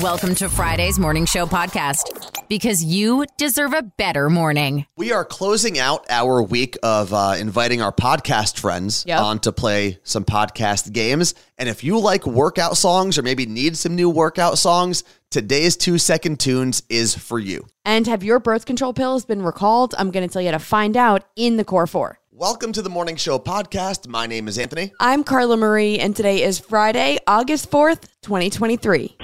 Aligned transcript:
Welcome 0.00 0.34
to 0.36 0.48
Friday's 0.48 0.98
Morning 0.98 1.24
Show 1.24 1.46
podcast 1.46 2.48
because 2.48 2.82
you 2.82 3.24
deserve 3.38 3.72
a 3.74 3.82
better 3.82 4.28
morning. 4.28 4.86
We 4.96 5.12
are 5.12 5.24
closing 5.24 5.78
out 5.78 6.04
our 6.10 6.42
week 6.42 6.76
of 6.82 7.12
uh, 7.12 7.36
inviting 7.38 7.80
our 7.80 7.92
podcast 7.92 8.58
friends 8.58 9.04
Yep. 9.06 9.20
on 9.20 9.38
to 9.40 9.52
play 9.52 9.98
some 10.02 10.24
podcast 10.24 10.92
games. 10.92 11.34
And 11.58 11.68
if 11.68 11.84
you 11.84 11.98
like 12.00 12.26
workout 12.26 12.76
songs 12.76 13.18
or 13.18 13.22
maybe 13.22 13.46
need 13.46 13.76
some 13.76 13.94
new 13.94 14.10
workout 14.10 14.58
songs, 14.58 15.04
today's 15.30 15.76
two 15.76 15.98
second 15.98 16.40
tunes 16.40 16.82
is 16.88 17.14
for 17.16 17.38
you. 17.38 17.66
And 17.84 18.06
have 18.08 18.24
your 18.24 18.40
birth 18.40 18.66
control 18.66 18.92
pills 18.92 19.24
been 19.24 19.42
recalled? 19.42 19.94
I'm 19.96 20.10
going 20.10 20.26
to 20.26 20.32
tell 20.32 20.42
you 20.42 20.48
how 20.48 20.58
to 20.58 20.64
find 20.64 20.96
out 20.96 21.24
in 21.36 21.56
the 21.56 21.64
Core 21.64 21.86
4. 21.86 22.18
Welcome 22.32 22.72
to 22.72 22.82
the 22.82 22.90
Morning 22.90 23.14
Show 23.14 23.38
podcast. 23.38 24.08
My 24.08 24.26
name 24.26 24.48
is 24.48 24.58
Anthony. 24.58 24.92
I'm 24.98 25.22
Carla 25.22 25.56
Marie, 25.56 26.00
and 26.00 26.16
today 26.16 26.42
is 26.42 26.58
Friday, 26.58 27.18
August 27.28 27.70
4th, 27.70 28.08
2023. 28.22 29.16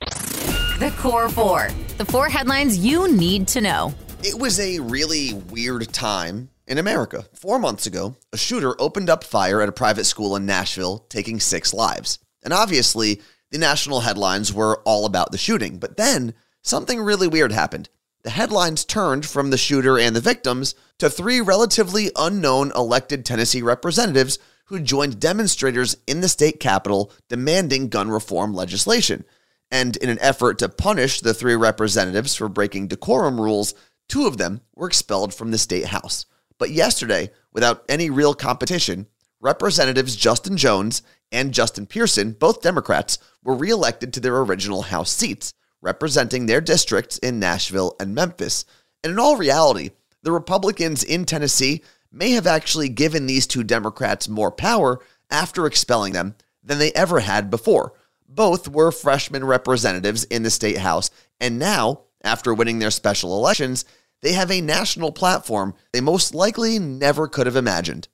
The 0.80 0.90
Core 0.92 1.28
Four, 1.28 1.68
the 1.98 2.06
four 2.06 2.30
headlines 2.30 2.78
you 2.78 3.06
need 3.12 3.46
to 3.48 3.60
know. 3.60 3.92
It 4.24 4.38
was 4.38 4.58
a 4.58 4.78
really 4.78 5.34
weird 5.34 5.92
time 5.92 6.48
in 6.66 6.78
America. 6.78 7.26
Four 7.34 7.58
months 7.58 7.86
ago, 7.86 8.16
a 8.32 8.38
shooter 8.38 8.74
opened 8.80 9.10
up 9.10 9.22
fire 9.22 9.60
at 9.60 9.68
a 9.68 9.72
private 9.72 10.06
school 10.06 10.36
in 10.36 10.46
Nashville, 10.46 11.00
taking 11.10 11.38
six 11.38 11.74
lives. 11.74 12.18
And 12.42 12.54
obviously, 12.54 13.20
the 13.50 13.58
national 13.58 14.00
headlines 14.00 14.54
were 14.54 14.80
all 14.86 15.04
about 15.04 15.32
the 15.32 15.36
shooting. 15.36 15.76
But 15.76 15.98
then 15.98 16.32
something 16.62 16.98
really 16.98 17.28
weird 17.28 17.52
happened. 17.52 17.90
The 18.22 18.30
headlines 18.30 18.86
turned 18.86 19.26
from 19.26 19.50
the 19.50 19.58
shooter 19.58 19.98
and 19.98 20.16
the 20.16 20.22
victims 20.22 20.74
to 20.96 21.10
three 21.10 21.42
relatively 21.42 22.10
unknown 22.16 22.72
elected 22.74 23.26
Tennessee 23.26 23.60
representatives 23.60 24.38
who 24.64 24.80
joined 24.80 25.20
demonstrators 25.20 25.98
in 26.06 26.22
the 26.22 26.28
state 26.30 26.58
capitol 26.58 27.12
demanding 27.28 27.90
gun 27.90 28.08
reform 28.08 28.54
legislation. 28.54 29.26
And 29.70 29.96
in 29.98 30.08
an 30.08 30.18
effort 30.20 30.58
to 30.58 30.68
punish 30.68 31.20
the 31.20 31.34
three 31.34 31.54
representatives 31.54 32.34
for 32.34 32.48
breaking 32.48 32.88
decorum 32.88 33.40
rules, 33.40 33.74
two 34.08 34.26
of 34.26 34.38
them 34.38 34.60
were 34.74 34.88
expelled 34.88 35.32
from 35.32 35.50
the 35.50 35.58
state 35.58 35.86
house. 35.86 36.26
But 36.58 36.70
yesterday, 36.70 37.30
without 37.52 37.84
any 37.88 38.10
real 38.10 38.34
competition, 38.34 39.06
Representatives 39.40 40.16
Justin 40.16 40.56
Jones 40.58 41.02
and 41.32 41.54
Justin 41.54 41.86
Pearson, 41.86 42.32
both 42.32 42.60
Democrats, 42.60 43.18
were 43.42 43.54
reelected 43.54 44.12
to 44.12 44.20
their 44.20 44.38
original 44.38 44.82
House 44.82 45.10
seats, 45.10 45.54
representing 45.80 46.44
their 46.44 46.60
districts 46.60 47.16
in 47.18 47.38
Nashville 47.38 47.96
and 47.98 48.14
Memphis. 48.14 48.66
And 49.02 49.12
in 49.12 49.18
all 49.18 49.36
reality, 49.36 49.90
the 50.22 50.32
Republicans 50.32 51.02
in 51.02 51.24
Tennessee 51.24 51.82
may 52.12 52.32
have 52.32 52.46
actually 52.46 52.90
given 52.90 53.26
these 53.26 53.46
two 53.46 53.64
Democrats 53.64 54.28
more 54.28 54.50
power 54.50 55.00
after 55.30 55.64
expelling 55.64 56.12
them 56.12 56.34
than 56.62 56.78
they 56.78 56.92
ever 56.92 57.20
had 57.20 57.48
before. 57.48 57.94
Both 58.32 58.68
were 58.68 58.92
freshman 58.92 59.44
representatives 59.44 60.22
in 60.22 60.44
the 60.44 60.50
state 60.50 60.78
house, 60.78 61.10
and 61.40 61.58
now, 61.58 62.02
after 62.22 62.54
winning 62.54 62.78
their 62.78 62.92
special 62.92 63.36
elections, 63.36 63.84
they 64.22 64.34
have 64.34 64.52
a 64.52 64.60
national 64.60 65.10
platform 65.10 65.74
they 65.92 66.00
most 66.00 66.32
likely 66.32 66.78
never 66.78 67.26
could 67.26 67.46
have 67.46 67.56
imagined. 67.56 68.06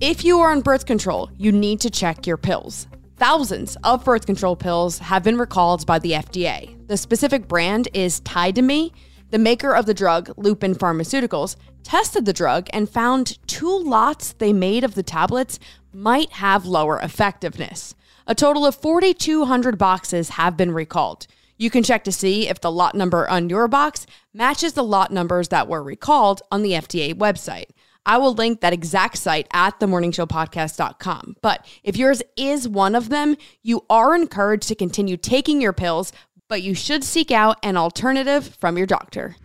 If 0.00 0.24
you 0.24 0.38
are 0.38 0.52
on 0.52 0.60
birth 0.60 0.86
control, 0.86 1.30
you 1.36 1.50
need 1.50 1.80
to 1.80 1.90
check 1.90 2.28
your 2.28 2.36
pills. 2.36 2.86
Thousands 3.16 3.76
of 3.82 4.04
birth 4.04 4.24
control 4.24 4.54
pills 4.54 5.00
have 5.00 5.24
been 5.24 5.36
recalled 5.36 5.84
by 5.84 5.98
the 5.98 6.12
FDA. 6.12 6.76
The 6.86 6.96
specific 6.96 7.48
brand 7.48 7.88
is 7.92 8.20
Tied. 8.20 8.54
The 8.54 8.92
maker 9.38 9.74
of 9.74 9.86
the 9.86 9.94
drug, 9.94 10.32
Lupin 10.36 10.76
Pharmaceuticals, 10.76 11.56
tested 11.82 12.24
the 12.24 12.32
drug 12.32 12.68
and 12.72 12.88
found 12.88 13.36
two 13.48 13.82
lots 13.82 14.32
they 14.34 14.52
made 14.52 14.84
of 14.84 14.94
the 14.94 15.02
tablets 15.02 15.58
might 15.92 16.30
have 16.34 16.66
lower 16.66 17.00
effectiveness. 17.00 17.96
A 18.26 18.34
total 18.34 18.64
of 18.64 18.74
4,200 18.76 19.76
boxes 19.76 20.30
have 20.30 20.56
been 20.56 20.70
recalled. 20.70 21.26
You 21.58 21.68
can 21.68 21.82
check 21.82 22.04
to 22.04 22.12
see 22.12 22.48
if 22.48 22.60
the 22.60 22.70
lot 22.70 22.94
number 22.94 23.28
on 23.28 23.50
your 23.50 23.68
box 23.68 24.06
matches 24.32 24.72
the 24.72 24.82
lot 24.82 25.12
numbers 25.12 25.48
that 25.48 25.68
were 25.68 25.82
recalled 25.82 26.40
on 26.50 26.62
the 26.62 26.72
FDA 26.72 27.14
website. 27.14 27.66
I 28.06 28.16
will 28.18 28.32
link 28.32 28.60
that 28.60 28.72
exact 28.72 29.18
site 29.18 29.46
at 29.52 29.78
themorningshowpodcast.com. 29.78 31.36
But 31.42 31.66
if 31.82 31.96
yours 31.96 32.22
is 32.36 32.66
one 32.66 32.94
of 32.94 33.08
them, 33.10 33.36
you 33.62 33.84
are 33.90 34.14
encouraged 34.14 34.68
to 34.68 34.74
continue 34.74 35.16
taking 35.16 35.60
your 35.60 35.72
pills, 35.72 36.12
but 36.48 36.62
you 36.62 36.74
should 36.74 37.04
seek 37.04 37.30
out 37.30 37.58
an 37.62 37.76
alternative 37.76 38.56
from 38.58 38.76
your 38.78 38.86
doctor. 38.86 39.36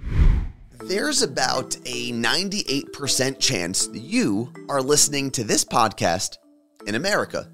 There's 0.85 1.21
about 1.21 1.75
a 1.85 2.11
98% 2.13 3.39
chance 3.39 3.89
you 3.93 4.53
are 4.69 4.81
listening 4.81 5.31
to 5.31 5.43
this 5.43 5.65
podcast 5.65 6.37
in 6.87 6.95
America. 6.95 7.49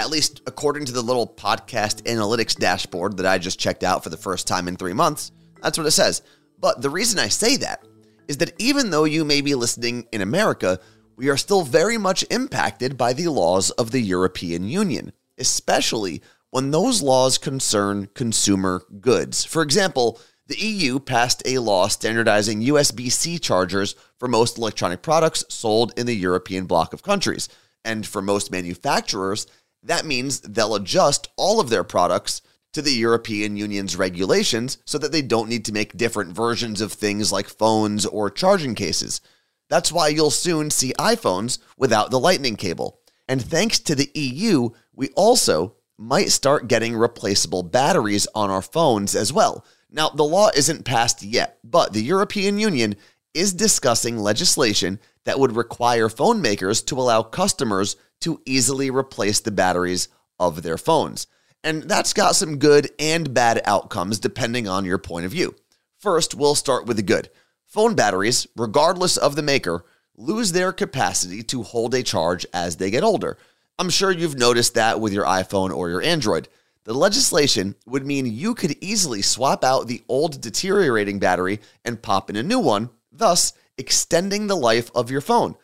At 0.00 0.08
least 0.08 0.40
according 0.46 0.86
to 0.86 0.92
the 0.92 1.02
little 1.02 1.26
podcast 1.26 2.04
analytics 2.04 2.56
dashboard 2.56 3.18
that 3.18 3.26
I 3.26 3.36
just 3.36 3.60
checked 3.60 3.84
out 3.84 4.02
for 4.02 4.08
the 4.08 4.16
first 4.16 4.48
time 4.48 4.66
in 4.66 4.74
three 4.74 4.94
months. 4.94 5.30
That's 5.62 5.76
what 5.76 5.86
it 5.86 5.90
says. 5.90 6.22
But 6.58 6.80
the 6.80 6.88
reason 6.88 7.18
I 7.18 7.28
say 7.28 7.58
that 7.58 7.84
is 8.26 8.38
that 8.38 8.54
even 8.58 8.88
though 8.88 9.04
you 9.04 9.26
may 9.26 9.42
be 9.42 9.54
listening 9.54 10.06
in 10.10 10.22
America, 10.22 10.80
we 11.16 11.28
are 11.28 11.36
still 11.36 11.60
very 11.60 11.98
much 11.98 12.24
impacted 12.30 12.96
by 12.96 13.12
the 13.12 13.28
laws 13.28 13.68
of 13.72 13.90
the 13.90 14.00
European 14.00 14.64
Union, 14.64 15.12
especially 15.36 16.22
when 16.48 16.70
those 16.70 17.02
laws 17.02 17.36
concern 17.36 18.08
consumer 18.14 18.82
goods. 19.02 19.44
For 19.44 19.60
example, 19.60 20.18
the 20.46 20.56
EU 20.56 20.98
passed 20.98 21.42
a 21.44 21.58
law 21.58 21.88
standardizing 21.88 22.62
USB 22.62 23.12
C 23.12 23.38
chargers 23.38 23.96
for 24.16 24.28
most 24.28 24.56
electronic 24.56 25.02
products 25.02 25.44
sold 25.50 25.92
in 25.98 26.06
the 26.06 26.16
European 26.16 26.64
bloc 26.64 26.94
of 26.94 27.02
countries. 27.02 27.50
And 27.84 28.06
for 28.06 28.20
most 28.20 28.50
manufacturers, 28.50 29.46
that 29.82 30.04
means 30.04 30.40
they'll 30.40 30.74
adjust 30.74 31.28
all 31.36 31.60
of 31.60 31.70
their 31.70 31.84
products 31.84 32.42
to 32.72 32.82
the 32.82 32.92
European 32.92 33.56
Union's 33.56 33.96
regulations 33.96 34.78
so 34.84 34.98
that 34.98 35.12
they 35.12 35.22
don't 35.22 35.48
need 35.48 35.64
to 35.64 35.72
make 35.72 35.96
different 35.96 36.34
versions 36.34 36.80
of 36.80 36.92
things 36.92 37.32
like 37.32 37.48
phones 37.48 38.06
or 38.06 38.30
charging 38.30 38.74
cases. 38.74 39.20
That's 39.68 39.92
why 39.92 40.08
you'll 40.08 40.30
soon 40.30 40.70
see 40.70 40.92
iPhones 40.98 41.58
without 41.76 42.10
the 42.10 42.20
lightning 42.20 42.56
cable. 42.56 43.00
And 43.28 43.42
thanks 43.42 43.78
to 43.80 43.94
the 43.94 44.10
EU, 44.14 44.70
we 44.94 45.08
also 45.10 45.76
might 45.96 46.30
start 46.30 46.68
getting 46.68 46.96
replaceable 46.96 47.62
batteries 47.62 48.26
on 48.34 48.50
our 48.50 48.62
phones 48.62 49.14
as 49.14 49.32
well. 49.32 49.64
Now, 49.90 50.08
the 50.08 50.24
law 50.24 50.50
isn't 50.54 50.84
passed 50.84 51.22
yet, 51.22 51.58
but 51.62 51.92
the 51.92 52.02
European 52.02 52.58
Union 52.58 52.96
is 53.34 53.52
discussing 53.52 54.18
legislation 54.18 54.98
that 55.24 55.38
would 55.38 55.54
require 55.54 56.08
phone 56.08 56.40
makers 56.40 56.82
to 56.82 56.96
allow 56.96 57.22
customers 57.22 57.96
to 58.20 58.40
easily 58.44 58.90
replace 58.90 59.40
the 59.40 59.50
batteries 59.50 60.08
of 60.38 60.62
their 60.62 60.78
phones. 60.78 61.26
And 61.62 61.82
that's 61.82 62.12
got 62.12 62.34
some 62.34 62.58
good 62.58 62.90
and 62.98 63.34
bad 63.34 63.60
outcomes 63.64 64.18
depending 64.18 64.66
on 64.66 64.84
your 64.84 64.98
point 64.98 65.26
of 65.26 65.32
view. 65.32 65.54
First, 65.98 66.34
we'll 66.34 66.54
start 66.54 66.86
with 66.86 66.96
the 66.96 67.02
good. 67.02 67.28
Phone 67.66 67.94
batteries, 67.94 68.46
regardless 68.56 69.16
of 69.16 69.36
the 69.36 69.42
maker, 69.42 69.84
lose 70.16 70.52
their 70.52 70.72
capacity 70.72 71.42
to 71.44 71.62
hold 71.62 71.94
a 71.94 72.02
charge 72.02 72.46
as 72.52 72.76
they 72.76 72.90
get 72.90 73.04
older. 73.04 73.36
I'm 73.78 73.90
sure 73.90 74.10
you've 74.10 74.38
noticed 74.38 74.74
that 74.74 75.00
with 75.00 75.12
your 75.12 75.24
iPhone 75.24 75.74
or 75.74 75.88
your 75.88 76.02
Android. 76.02 76.48
The 76.84 76.94
legislation 76.94 77.76
would 77.86 78.06
mean 78.06 78.26
you 78.26 78.54
could 78.54 78.76
easily 78.82 79.22
swap 79.22 79.62
out 79.64 79.86
the 79.86 80.02
old 80.08 80.40
deteriorating 80.40 81.18
battery 81.18 81.60
and 81.84 82.02
pop 82.02 82.30
in 82.30 82.36
a 82.36 82.42
new 82.42 82.58
one, 82.58 82.90
thus 83.12 83.52
extending 83.78 84.46
the 84.46 84.56
life 84.56 84.90
of 84.94 85.10
your 85.10 85.20
phone. 85.20 85.54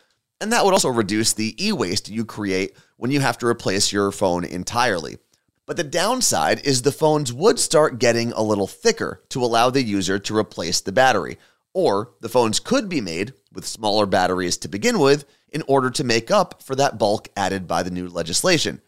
And 0.40 0.52
that 0.52 0.64
would 0.64 0.74
also 0.74 0.88
reduce 0.88 1.32
the 1.32 1.54
e 1.64 1.72
waste 1.72 2.08
you 2.08 2.24
create 2.24 2.76
when 2.96 3.10
you 3.10 3.20
have 3.20 3.38
to 3.38 3.46
replace 3.46 3.92
your 3.92 4.12
phone 4.12 4.44
entirely. 4.44 5.18
But 5.66 5.76
the 5.76 5.84
downside 5.84 6.64
is 6.64 6.82
the 6.82 6.92
phones 6.92 7.32
would 7.32 7.58
start 7.58 7.98
getting 7.98 8.32
a 8.32 8.42
little 8.42 8.66
thicker 8.66 9.22
to 9.30 9.42
allow 9.42 9.70
the 9.70 9.82
user 9.82 10.18
to 10.18 10.36
replace 10.36 10.80
the 10.80 10.92
battery. 10.92 11.38
Or 11.74 12.12
the 12.20 12.28
phones 12.28 12.60
could 12.60 12.88
be 12.88 13.00
made 13.00 13.32
with 13.52 13.66
smaller 13.66 14.06
batteries 14.06 14.56
to 14.58 14.68
begin 14.68 14.98
with 14.98 15.24
in 15.48 15.62
order 15.66 15.90
to 15.90 16.04
make 16.04 16.30
up 16.30 16.62
for 16.62 16.74
that 16.76 16.98
bulk 16.98 17.28
added 17.36 17.66
by 17.66 17.82
the 17.82 17.90
new 17.90 18.08
legislation. 18.08 18.80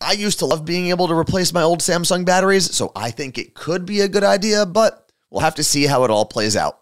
I 0.00 0.12
used 0.12 0.38
to 0.40 0.46
love 0.46 0.64
being 0.64 0.88
able 0.88 1.08
to 1.08 1.14
replace 1.14 1.52
my 1.52 1.62
old 1.62 1.80
Samsung 1.80 2.24
batteries, 2.24 2.74
so 2.74 2.92
I 2.94 3.10
think 3.10 3.38
it 3.38 3.54
could 3.54 3.86
be 3.86 4.00
a 4.00 4.08
good 4.08 4.24
idea, 4.24 4.66
but 4.66 5.10
we'll 5.30 5.40
have 5.40 5.54
to 5.56 5.64
see 5.64 5.86
how 5.86 6.04
it 6.04 6.10
all 6.10 6.24
plays 6.26 6.56
out. 6.56 6.80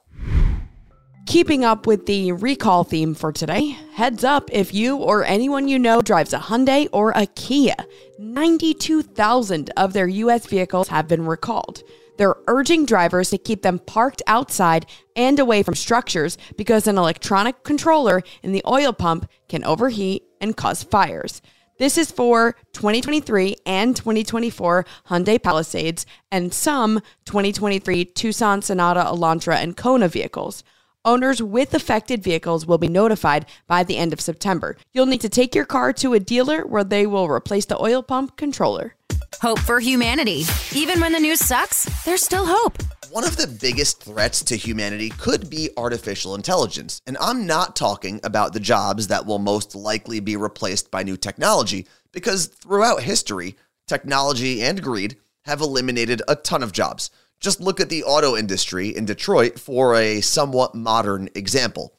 Keeping 1.26 1.64
up 1.64 1.86
with 1.86 2.06
the 2.06 2.32
recall 2.32 2.84
theme 2.84 3.14
for 3.14 3.32
today, 3.32 3.76
heads 3.94 4.24
up 4.24 4.50
if 4.52 4.74
you 4.74 4.96
or 4.96 5.24
anyone 5.24 5.68
you 5.68 5.78
know 5.78 6.02
drives 6.02 6.32
a 6.32 6.38
Hyundai 6.38 6.88
or 6.92 7.12
a 7.12 7.26
Kia. 7.26 7.76
92,000 8.18 9.70
of 9.76 9.92
their 9.92 10.08
US 10.08 10.46
vehicles 10.46 10.88
have 10.88 11.08
been 11.08 11.24
recalled. 11.24 11.82
They're 12.18 12.36
urging 12.48 12.84
drivers 12.84 13.30
to 13.30 13.38
keep 13.38 13.62
them 13.62 13.78
parked 13.78 14.20
outside 14.26 14.86
and 15.16 15.38
away 15.38 15.62
from 15.62 15.74
structures 15.74 16.36
because 16.56 16.86
an 16.86 16.98
electronic 16.98 17.62
controller 17.62 18.22
in 18.42 18.52
the 18.52 18.62
oil 18.66 18.92
pump 18.92 19.28
can 19.48 19.64
overheat 19.64 20.24
and 20.40 20.56
cause 20.56 20.82
fires. 20.82 21.40
This 21.78 21.96
is 21.96 22.10
for 22.10 22.56
2023 22.74 23.56
and 23.64 23.96
2024 23.96 24.84
Hyundai 25.08 25.42
Palisades 25.42 26.04
and 26.30 26.52
some 26.52 27.00
2023 27.24 28.04
Tucson 28.04 28.60
Sonata, 28.60 29.00
Elantra, 29.00 29.56
and 29.56 29.76
Kona 29.76 30.08
vehicles. 30.08 30.62
Owners 31.04 31.42
with 31.42 31.74
affected 31.74 32.22
vehicles 32.22 32.64
will 32.64 32.78
be 32.78 32.86
notified 32.86 33.46
by 33.66 33.82
the 33.82 33.96
end 33.96 34.12
of 34.12 34.20
September. 34.20 34.76
You'll 34.92 35.06
need 35.06 35.22
to 35.22 35.28
take 35.28 35.52
your 35.52 35.64
car 35.64 35.92
to 35.94 36.14
a 36.14 36.20
dealer 36.20 36.64
where 36.64 36.84
they 36.84 37.06
will 37.06 37.28
replace 37.28 37.64
the 37.66 37.80
oil 37.82 38.04
pump 38.04 38.36
controller. 38.36 38.94
Hope 39.40 39.58
for 39.58 39.80
humanity. 39.80 40.44
Even 40.72 41.00
when 41.00 41.12
the 41.12 41.18
news 41.18 41.40
sucks, 41.40 42.04
there's 42.04 42.22
still 42.22 42.46
hope. 42.46 42.80
One 43.10 43.24
of 43.24 43.36
the 43.36 43.48
biggest 43.48 44.04
threats 44.04 44.44
to 44.44 44.56
humanity 44.56 45.08
could 45.10 45.50
be 45.50 45.70
artificial 45.76 46.36
intelligence. 46.36 47.00
And 47.04 47.16
I'm 47.20 47.48
not 47.48 47.74
talking 47.74 48.20
about 48.22 48.52
the 48.52 48.60
jobs 48.60 49.08
that 49.08 49.26
will 49.26 49.40
most 49.40 49.74
likely 49.74 50.20
be 50.20 50.36
replaced 50.36 50.92
by 50.92 51.02
new 51.02 51.16
technology, 51.16 51.88
because 52.12 52.46
throughout 52.46 53.02
history, 53.02 53.56
technology 53.88 54.62
and 54.62 54.80
greed 54.80 55.16
have 55.46 55.62
eliminated 55.62 56.22
a 56.28 56.36
ton 56.36 56.62
of 56.62 56.70
jobs. 56.70 57.10
Just 57.42 57.60
look 57.60 57.80
at 57.80 57.88
the 57.88 58.04
auto 58.04 58.36
industry 58.36 58.96
in 58.96 59.04
Detroit 59.04 59.58
for 59.58 59.96
a 59.96 60.20
somewhat 60.20 60.76
modern 60.76 61.28
example. 61.34 61.92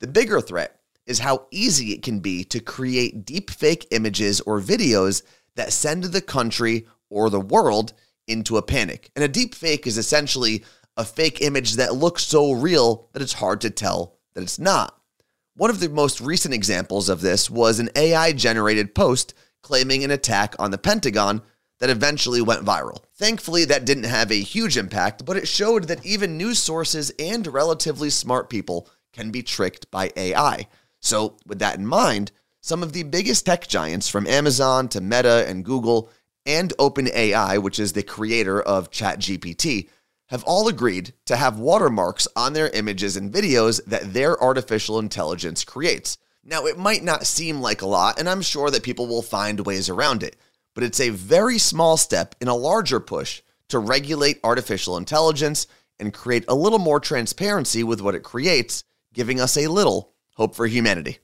The 0.00 0.06
bigger 0.06 0.40
threat 0.40 0.80
is 1.04 1.18
how 1.18 1.46
easy 1.50 1.92
it 1.92 2.02
can 2.02 2.20
be 2.20 2.44
to 2.44 2.60
create 2.60 3.26
deepfake 3.26 3.84
images 3.90 4.40
or 4.40 4.58
videos 4.58 5.22
that 5.54 5.74
send 5.74 6.04
the 6.04 6.22
country 6.22 6.86
or 7.10 7.28
the 7.28 7.38
world 7.38 7.92
into 8.26 8.56
a 8.56 8.62
panic. 8.62 9.10
And 9.14 9.22
a 9.22 9.28
deepfake 9.28 9.86
is 9.86 9.98
essentially 9.98 10.64
a 10.96 11.04
fake 11.04 11.42
image 11.42 11.74
that 11.74 11.94
looks 11.94 12.24
so 12.24 12.52
real 12.52 13.10
that 13.12 13.20
it's 13.20 13.34
hard 13.34 13.60
to 13.60 13.70
tell 13.70 14.16
that 14.34 14.42
it's 14.42 14.58
not. 14.58 14.98
One 15.56 15.68
of 15.68 15.80
the 15.80 15.90
most 15.90 16.22
recent 16.22 16.54
examples 16.54 17.10
of 17.10 17.20
this 17.20 17.50
was 17.50 17.78
an 17.78 17.90
AI 17.96 18.32
generated 18.32 18.94
post 18.94 19.34
claiming 19.62 20.04
an 20.04 20.10
attack 20.10 20.54
on 20.58 20.70
the 20.70 20.78
Pentagon 20.78 21.42
that 21.78 21.90
eventually 21.90 22.40
went 22.40 22.64
viral. 22.64 23.02
Thankfully, 23.14 23.64
that 23.66 23.84
didn't 23.84 24.04
have 24.04 24.30
a 24.30 24.40
huge 24.40 24.76
impact, 24.76 25.24
but 25.24 25.36
it 25.36 25.48
showed 25.48 25.84
that 25.84 26.04
even 26.04 26.36
news 26.36 26.58
sources 26.58 27.12
and 27.18 27.46
relatively 27.46 28.10
smart 28.10 28.48
people 28.48 28.88
can 29.12 29.30
be 29.30 29.42
tricked 29.42 29.90
by 29.90 30.12
AI. 30.16 30.68
So, 31.00 31.36
with 31.46 31.58
that 31.58 31.78
in 31.78 31.86
mind, 31.86 32.32
some 32.60 32.82
of 32.82 32.92
the 32.92 33.02
biggest 33.02 33.46
tech 33.46 33.68
giants 33.68 34.08
from 34.08 34.26
Amazon 34.26 34.88
to 34.88 35.00
Meta 35.00 35.46
and 35.48 35.64
Google 35.64 36.10
and 36.44 36.72
OpenAI, 36.78 37.62
which 37.62 37.78
is 37.78 37.92
the 37.92 38.02
creator 38.02 38.60
of 38.60 38.90
ChatGPT, 38.90 39.88
have 40.28 40.44
all 40.44 40.66
agreed 40.68 41.12
to 41.26 41.36
have 41.36 41.58
watermarks 41.58 42.26
on 42.34 42.52
their 42.52 42.68
images 42.70 43.16
and 43.16 43.32
videos 43.32 43.84
that 43.84 44.12
their 44.12 44.42
artificial 44.42 44.98
intelligence 44.98 45.64
creates. 45.64 46.18
Now, 46.42 46.66
it 46.66 46.78
might 46.78 47.02
not 47.02 47.26
seem 47.26 47.60
like 47.60 47.82
a 47.82 47.86
lot, 47.86 48.18
and 48.18 48.28
I'm 48.28 48.42
sure 48.42 48.70
that 48.70 48.82
people 48.82 49.06
will 49.06 49.22
find 49.22 49.66
ways 49.66 49.88
around 49.88 50.22
it 50.22 50.36
but 50.76 50.84
it's 50.84 51.00
a 51.00 51.08
very 51.08 51.58
small 51.58 51.96
step 51.96 52.34
in 52.38 52.48
a 52.48 52.54
larger 52.54 53.00
push 53.00 53.40
to 53.70 53.78
regulate 53.78 54.38
artificial 54.44 54.98
intelligence 54.98 55.66
and 55.98 56.12
create 56.12 56.44
a 56.48 56.54
little 56.54 56.78
more 56.78 57.00
transparency 57.00 57.82
with 57.82 58.02
what 58.02 58.14
it 58.14 58.22
creates, 58.22 58.84
giving 59.14 59.40
us 59.40 59.56
a 59.56 59.68
little 59.68 60.12
hope 60.34 60.54
for 60.54 60.66
humanity. 60.66 61.18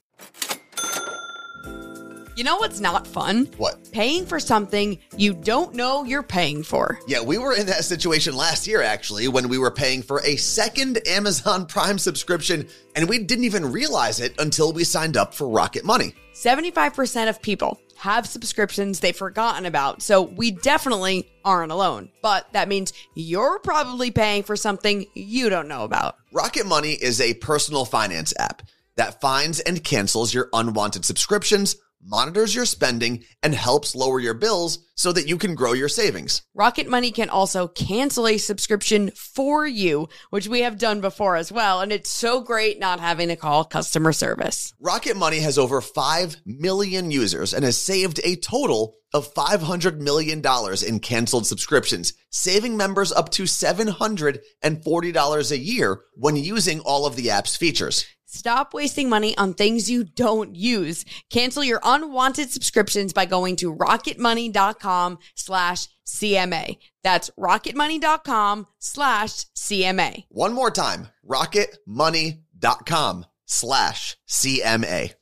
You 2.35 2.45
know 2.45 2.57
what's 2.57 2.81
not 2.81 3.07
fun? 3.07 3.45
What? 3.59 3.93
Paying 3.93 4.25
for 4.25 4.41
something 4.41 4.99
you 5.19 5.35
don't 5.35 5.75
know 5.75 6.03
you're 6.03 6.23
paying 6.23 6.63
for. 6.63 6.99
Yeah, 7.07 7.21
we 7.21 7.37
were 7.37 7.55
in 7.55 7.67
that 7.67 7.85
situation 7.85 8.35
last 8.35 8.67
year 8.67 8.81
actually 8.81 9.29
when 9.29 9.51
we 9.51 9.59
were 9.59 9.71
paying 9.71 10.03
for 10.03 10.23
a 10.25 10.37
second 10.37 11.07
Amazon 11.07 11.67
Prime 11.67 11.99
subscription 11.99 12.67
and 12.97 13.07
we 13.07 13.19
didn't 13.19 13.45
even 13.45 13.71
realize 13.71 14.19
it 14.19 14.35
until 14.41 14.73
we 14.73 14.83
signed 14.83 15.19
up 15.19 15.35
for 15.35 15.47
Rocket 15.47 15.85
Money. 15.85 16.15
75% 16.33 17.29
of 17.29 17.43
people 17.43 17.79
have 18.03 18.27
subscriptions 18.27 18.99
they've 18.99 19.17
forgotten 19.17 19.65
about. 19.65 20.03
So 20.03 20.23
we 20.23 20.51
definitely 20.51 21.31
aren't 21.45 21.71
alone. 21.71 22.11
But 22.21 22.53
that 22.53 22.69
means 22.69 22.93
you're 23.15 23.61
probably 23.61 24.11
paying 24.11 24.43
for 24.43 24.57
something 24.57 25.07
you 25.15 25.49
don't 25.49 25.69
know 25.69 25.85
about. 25.85 26.17
Rocket 26.33 26.67
Money 26.67 26.95
is 26.95 27.21
a 27.21 27.35
personal 27.35 27.85
finance 27.85 28.35
app 28.41 28.63
that 28.97 29.21
finds 29.21 29.61
and 29.61 29.85
cancels 29.85 30.35
your 30.35 30.49
unwanted 30.53 31.05
subscriptions 31.05 31.77
monitors 32.03 32.55
your 32.55 32.67
spending, 32.67 33.25
and 33.43 33.55
helps 33.55 33.95
lower 33.95 34.21
your 34.21 34.35
bills 34.35 34.79
so 34.95 35.13
that 35.13 35.29
you 35.29 35.39
can 35.39 35.55
grow 35.55 35.73
your 35.73 35.89
savings. 35.89 36.43
Rocket 36.55 36.89
Money 36.89 37.11
can 37.11 37.29
also 37.29 37.69
cancel 37.69 38.27
a 38.27 38.39
subscription 38.39 39.11
for 39.11 39.67
you, 39.67 40.09
which 40.31 40.49
we 40.49 40.61
have 40.61 40.79
done 40.79 41.01
before 41.01 41.37
as 41.37 41.51
well. 41.51 41.81
And 41.81 41.93
it's 41.93 42.11
so 42.11 42.41
great 42.41 42.79
not 42.79 43.01
having 43.01 43.29
to 43.29 43.37
call 43.37 43.65
customer 43.65 44.13
service. 44.13 44.75
Rocket 44.81 45.17
Money 45.17 45.41
has 45.41 45.59
over 45.59 45.81
5 45.81 46.37
million 46.45 47.11
users 47.11 47.55
and 47.55 47.65
has 47.65 47.81
saved 47.81 48.21
a 48.25 48.37
total 48.37 48.97
of 49.15 49.33
$500 49.35 49.99
million 49.99 50.43
in 50.87 51.01
canceled 51.01 51.47
subscriptions, 51.47 52.15
saving 52.31 52.77
members 52.77 53.13
up 53.13 53.31
to 53.31 53.43
$740 53.43 55.51
a 55.51 55.59
year 55.59 56.01
when 56.15 56.37
using 56.37 56.81
all 56.81 57.07
of 57.07 57.17
the 57.17 57.31
app's 57.31 57.57
features. 57.57 58.05
Stop 58.33 58.73
wasting 58.73 59.11
money 59.11 59.37
on 59.37 59.53
things 59.53 59.91
you 59.91 60.05
don't 60.05 60.57
use. 60.57 61.05
Cancel 61.29 61.63
your 61.63 61.81
unwanted 61.85 62.51
subscriptions 62.51 63.13
by 63.13 63.27
going 63.27 63.57
to 63.57 63.75
rocketmoney.com 63.75 65.19
slash 65.35 65.89
CMA. 66.07 66.79
That's 67.05 67.29
rocketmoney.com 67.39 68.69
slash 68.79 69.45
CMA. 69.55 70.25
One 70.31 70.55
more 70.55 70.71
time, 70.71 71.09
rocketmoney.com 71.29 73.27
slash 73.45 74.17
CMA. 74.27 75.13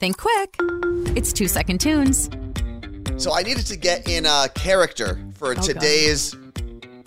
Think 0.00 0.16
quick. 0.16 0.56
It's 1.14 1.34
two 1.34 1.46
second 1.46 1.78
tunes. 1.78 2.30
So 3.18 3.34
I 3.34 3.42
needed 3.42 3.66
to 3.66 3.76
get 3.76 4.08
in 4.08 4.24
a 4.24 4.48
character 4.54 5.22
for 5.34 5.50
oh, 5.50 5.54
today's 5.54 6.32
God 6.32 6.41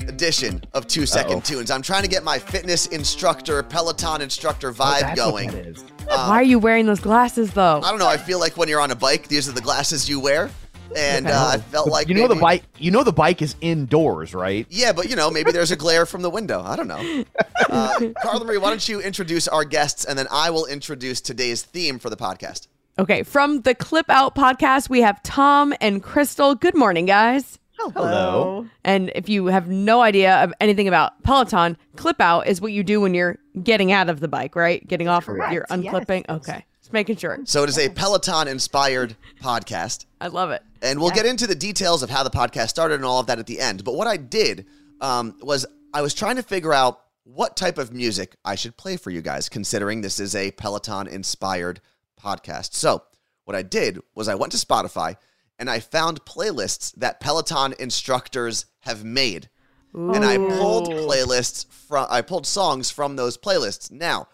edition 0.10 0.64
of 0.74 0.88
Two 0.88 1.06
Second 1.06 1.38
Uh-oh. 1.38 1.42
Tunes. 1.42 1.72
I'm 1.72 1.82
trying 1.82 2.04
to 2.04 2.10
get 2.10 2.24
my 2.24 2.40
fitness 2.40 2.88
instructor, 2.88 3.64
Peloton 3.64 4.22
instructor 4.22 4.72
vibe 4.72 5.14
oh, 5.14 5.16
going. 5.16 5.50
Uh, 5.50 6.28
Why 6.28 6.36
are 6.36 6.44
you 6.44 6.60
wearing 6.60 6.86
those 6.86 7.00
glasses 7.00 7.52
though? 7.52 7.82
I 7.84 7.90
don't 7.90 8.00
know. 8.00 8.08
I 8.08 8.18
feel 8.18 8.40
like 8.40 8.58
when 8.58 8.70
you're 8.70 8.82
on 8.82 8.92
a 8.92 8.96
bike, 8.96 9.28
these 9.28 9.50
are 9.50 9.54
the 9.54 9.62
glasses 9.62 10.10
you 10.10 10.20
wear. 10.20 10.50
And 10.96 11.28
uh, 11.28 11.52
I 11.54 11.58
felt 11.58 11.90
like 11.90 12.08
you 12.08 12.16
know 12.16 12.22
maybe, 12.22 12.36
the 12.36 12.42
bike. 12.42 12.64
You 12.78 12.92
know 12.92 13.04
the 13.04 13.12
bike 13.12 13.42
is 13.42 13.56
indoors, 13.60 14.34
right? 14.34 14.66
Yeah, 14.70 14.94
but 14.94 15.10
you 15.10 15.16
know 15.16 15.30
maybe 15.30 15.52
there's 15.52 15.72
a 15.72 15.76
glare 15.76 16.06
from 16.06 16.22
the 16.22 16.30
window. 16.30 16.62
I 16.62 16.76
don't 16.76 16.88
know. 16.88 17.24
Uh, 17.68 18.12
Carla 18.22 18.46
Marie, 18.46 18.58
why 18.60 18.70
don't 18.70 18.88
you 18.88 19.02
introduce 19.02 19.48
our 19.48 19.66
guests, 19.66 20.06
and 20.06 20.20
then 20.20 20.28
I 20.30 20.52
will 20.52 20.66
introduce 20.68 21.20
today's 21.20 21.64
theme 21.64 21.98
for 21.98 22.10
the 22.12 22.16
podcast. 22.16 22.68
Okay, 23.00 23.24
from 23.24 23.62
the 23.62 23.74
Clip 23.74 24.08
Out 24.10 24.36
podcast, 24.36 24.88
we 24.88 25.02
have 25.02 25.22
Tom 25.24 25.74
and 25.82 26.04
Crystal. 26.04 26.54
Good 26.54 26.76
morning, 26.76 27.06
guys. 27.06 27.58
Hello. 27.78 28.66
And 28.84 29.12
if 29.16 29.30
you 29.30 29.48
have 29.48 29.68
no 29.68 30.02
idea 30.02 30.44
of 30.44 30.54
anything 30.60 30.88
about 30.88 31.22
Peloton, 31.24 31.78
clip 31.96 32.20
out 32.22 32.48
is 32.48 32.62
what 32.62 32.72
you 32.72 32.84
do 32.84 33.02
when 33.02 33.14
you're 33.14 33.38
getting 33.62 33.92
out 33.92 34.10
of 34.10 34.20
the 34.20 34.28
bike, 34.28 34.56
right? 34.56 34.86
Getting 34.88 35.08
off, 35.08 35.26
Correct. 35.26 35.54
you're 35.54 35.66
unclipping. 35.70 36.26
Yes. 36.28 36.38
Okay. 36.38 36.66
Just 36.82 36.94
making 36.94 37.18
sure. 37.18 37.40
So 37.46 37.64
it 37.64 37.70
is 37.70 37.78
a 37.80 37.90
Peloton 37.90 38.48
inspired 38.48 39.16
podcast. 39.42 40.06
I 40.22 40.28
love 40.28 40.52
it. 40.52 40.62
And 40.82 41.00
we'll 41.00 41.12
get 41.12 41.26
into 41.26 41.48
the 41.48 41.56
details 41.56 42.04
of 42.04 42.10
how 42.10 42.24
the 42.24 42.30
podcast 42.30 42.70
started 42.70 42.96
and 42.96 43.06
all 43.06 43.20
of 43.20 43.28
that 43.28 43.40
at 43.40 43.48
the 43.48 43.60
end. 43.60 43.84
But 43.84 43.96
what 43.96 44.08
I 44.08 44.18
did 44.18 44.66
um, 45.02 45.36
was 45.42 45.66
I 45.94 46.02
was 46.02 46.14
trying 46.14 46.36
to 46.36 46.44
figure 46.44 46.74
out 46.74 47.02
what 47.24 47.58
type 47.58 47.80
of 47.80 47.92
music 47.92 48.36
I 48.46 48.54
should 48.54 48.78
play 48.78 48.98
for 48.98 49.10
you 49.10 49.22
guys, 49.22 49.50
considering 49.50 50.02
this 50.02 50.20
is 50.20 50.36
a 50.36 50.52
Peloton 50.52 51.08
inspired 51.08 51.82
podcast. 52.24 52.76
So 52.76 53.04
what 53.46 53.56
I 53.56 53.64
did 53.64 54.00
was 54.14 54.28
I 54.28 54.36
went 54.36 54.52
to 54.52 54.58
Spotify 54.60 55.16
and 55.58 55.70
I 55.70 55.80
found 55.80 56.26
playlists 56.26 56.94
that 56.96 57.20
Peloton 57.20 57.74
instructors 57.80 58.66
have 58.82 59.04
made. 59.04 59.50
Ooh. 59.96 60.14
And 60.14 60.26
I 60.26 60.38
pulled 60.38 60.90
playlists 60.90 61.66
from 61.70 62.08
I 62.10 62.22
pulled 62.22 62.46
songs 62.46 62.92
from 62.92 63.16
those 63.16 63.38
playlists. 63.38 63.92
Now, 63.92 64.28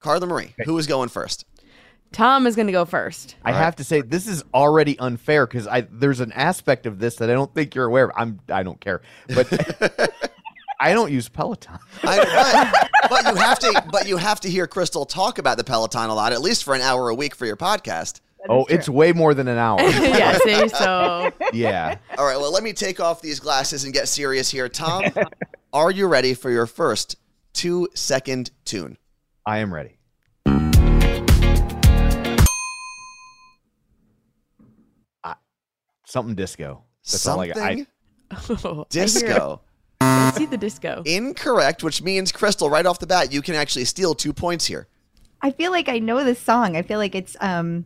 Carla 0.00 0.26
Marie, 0.26 0.54
who 0.64 0.76
is 0.76 0.86
going 0.86 1.08
first? 1.08 1.46
Tom 2.12 2.46
is 2.46 2.56
going 2.56 2.66
to 2.66 2.72
go 2.72 2.84
first. 2.84 3.36
I 3.44 3.52
have 3.52 3.76
to 3.76 3.84
say 3.84 4.00
this 4.00 4.26
is 4.26 4.42
already 4.54 4.98
unfair 4.98 5.46
because 5.46 5.66
I 5.66 5.82
there's 5.82 6.20
an 6.20 6.32
aspect 6.32 6.86
of 6.86 6.98
this 6.98 7.16
that 7.16 7.30
I 7.30 7.34
don't 7.34 7.54
think 7.54 7.74
you're 7.74 7.86
aware 7.86 8.04
of. 8.04 8.12
I'm 8.16 8.40
I 8.48 8.62
don't 8.62 8.80
care, 8.80 9.02
but 9.28 10.12
I 10.80 10.92
don't 10.92 11.10
use 11.10 11.28
Peloton. 11.28 11.78
I, 12.02 12.88
but, 13.02 13.10
but, 13.10 13.34
you 13.34 13.40
have 13.40 13.58
to 13.60 13.84
but 13.90 14.08
you 14.08 14.16
have 14.16 14.40
to 14.40 14.50
hear 14.50 14.66
Crystal 14.66 15.04
talk 15.04 15.38
about 15.38 15.56
the 15.56 15.64
Peloton 15.64 16.10
a 16.10 16.14
lot, 16.14 16.32
at 16.32 16.40
least 16.40 16.64
for 16.64 16.74
an 16.74 16.80
hour 16.80 17.08
a 17.08 17.14
week 17.14 17.34
for 17.34 17.46
your 17.46 17.56
podcast 17.56 18.20
oh, 18.48 18.64
it's 18.66 18.88
way 18.88 19.12
more 19.12 19.34
than 19.34 19.48
an 19.48 19.58
hour. 19.58 19.80
yeah, 19.82 20.38
see, 20.44 20.68
so 20.68 21.32
yeah. 21.52 21.98
All 22.16 22.26
right, 22.26 22.38
well, 22.38 22.52
let 22.52 22.62
me 22.62 22.72
take 22.72 23.00
off 23.00 23.20
these 23.20 23.40
glasses 23.40 23.84
and 23.84 23.92
get 23.92 24.08
serious 24.08 24.50
here. 24.50 24.68
Tom, 24.68 25.04
are 25.72 25.90
you 25.90 26.06
ready 26.06 26.34
for 26.34 26.50
your 26.50 26.66
first 26.66 27.16
two 27.52 27.88
second 27.94 28.50
tune? 28.64 28.96
I 29.46 29.58
am 29.58 29.72
ready. 29.72 29.94
something 36.04 36.34
disco. 36.34 36.84
That's 37.04 37.20
something 37.20 37.52
all 37.52 37.62
I, 37.62 37.86
I, 38.30 38.84
disco. 38.88 39.60
I 40.00 40.32
see 40.34 40.46
the 40.46 40.56
disco. 40.56 41.02
Incorrect, 41.04 41.82
which 41.82 42.00
means 42.00 42.32
Crystal, 42.32 42.70
right 42.70 42.86
off 42.86 42.98
the 42.98 43.06
bat, 43.06 43.30
you 43.30 43.42
can 43.42 43.54
actually 43.54 43.84
steal 43.84 44.14
two 44.14 44.32
points 44.32 44.64
here. 44.64 44.88
I 45.42 45.50
feel 45.50 45.70
like 45.70 45.88
I 45.88 45.98
know 45.98 46.24
this 46.24 46.38
song. 46.38 46.76
I 46.76 46.82
feel 46.82 46.98
like 46.98 47.14
it's 47.14 47.36
um 47.40 47.84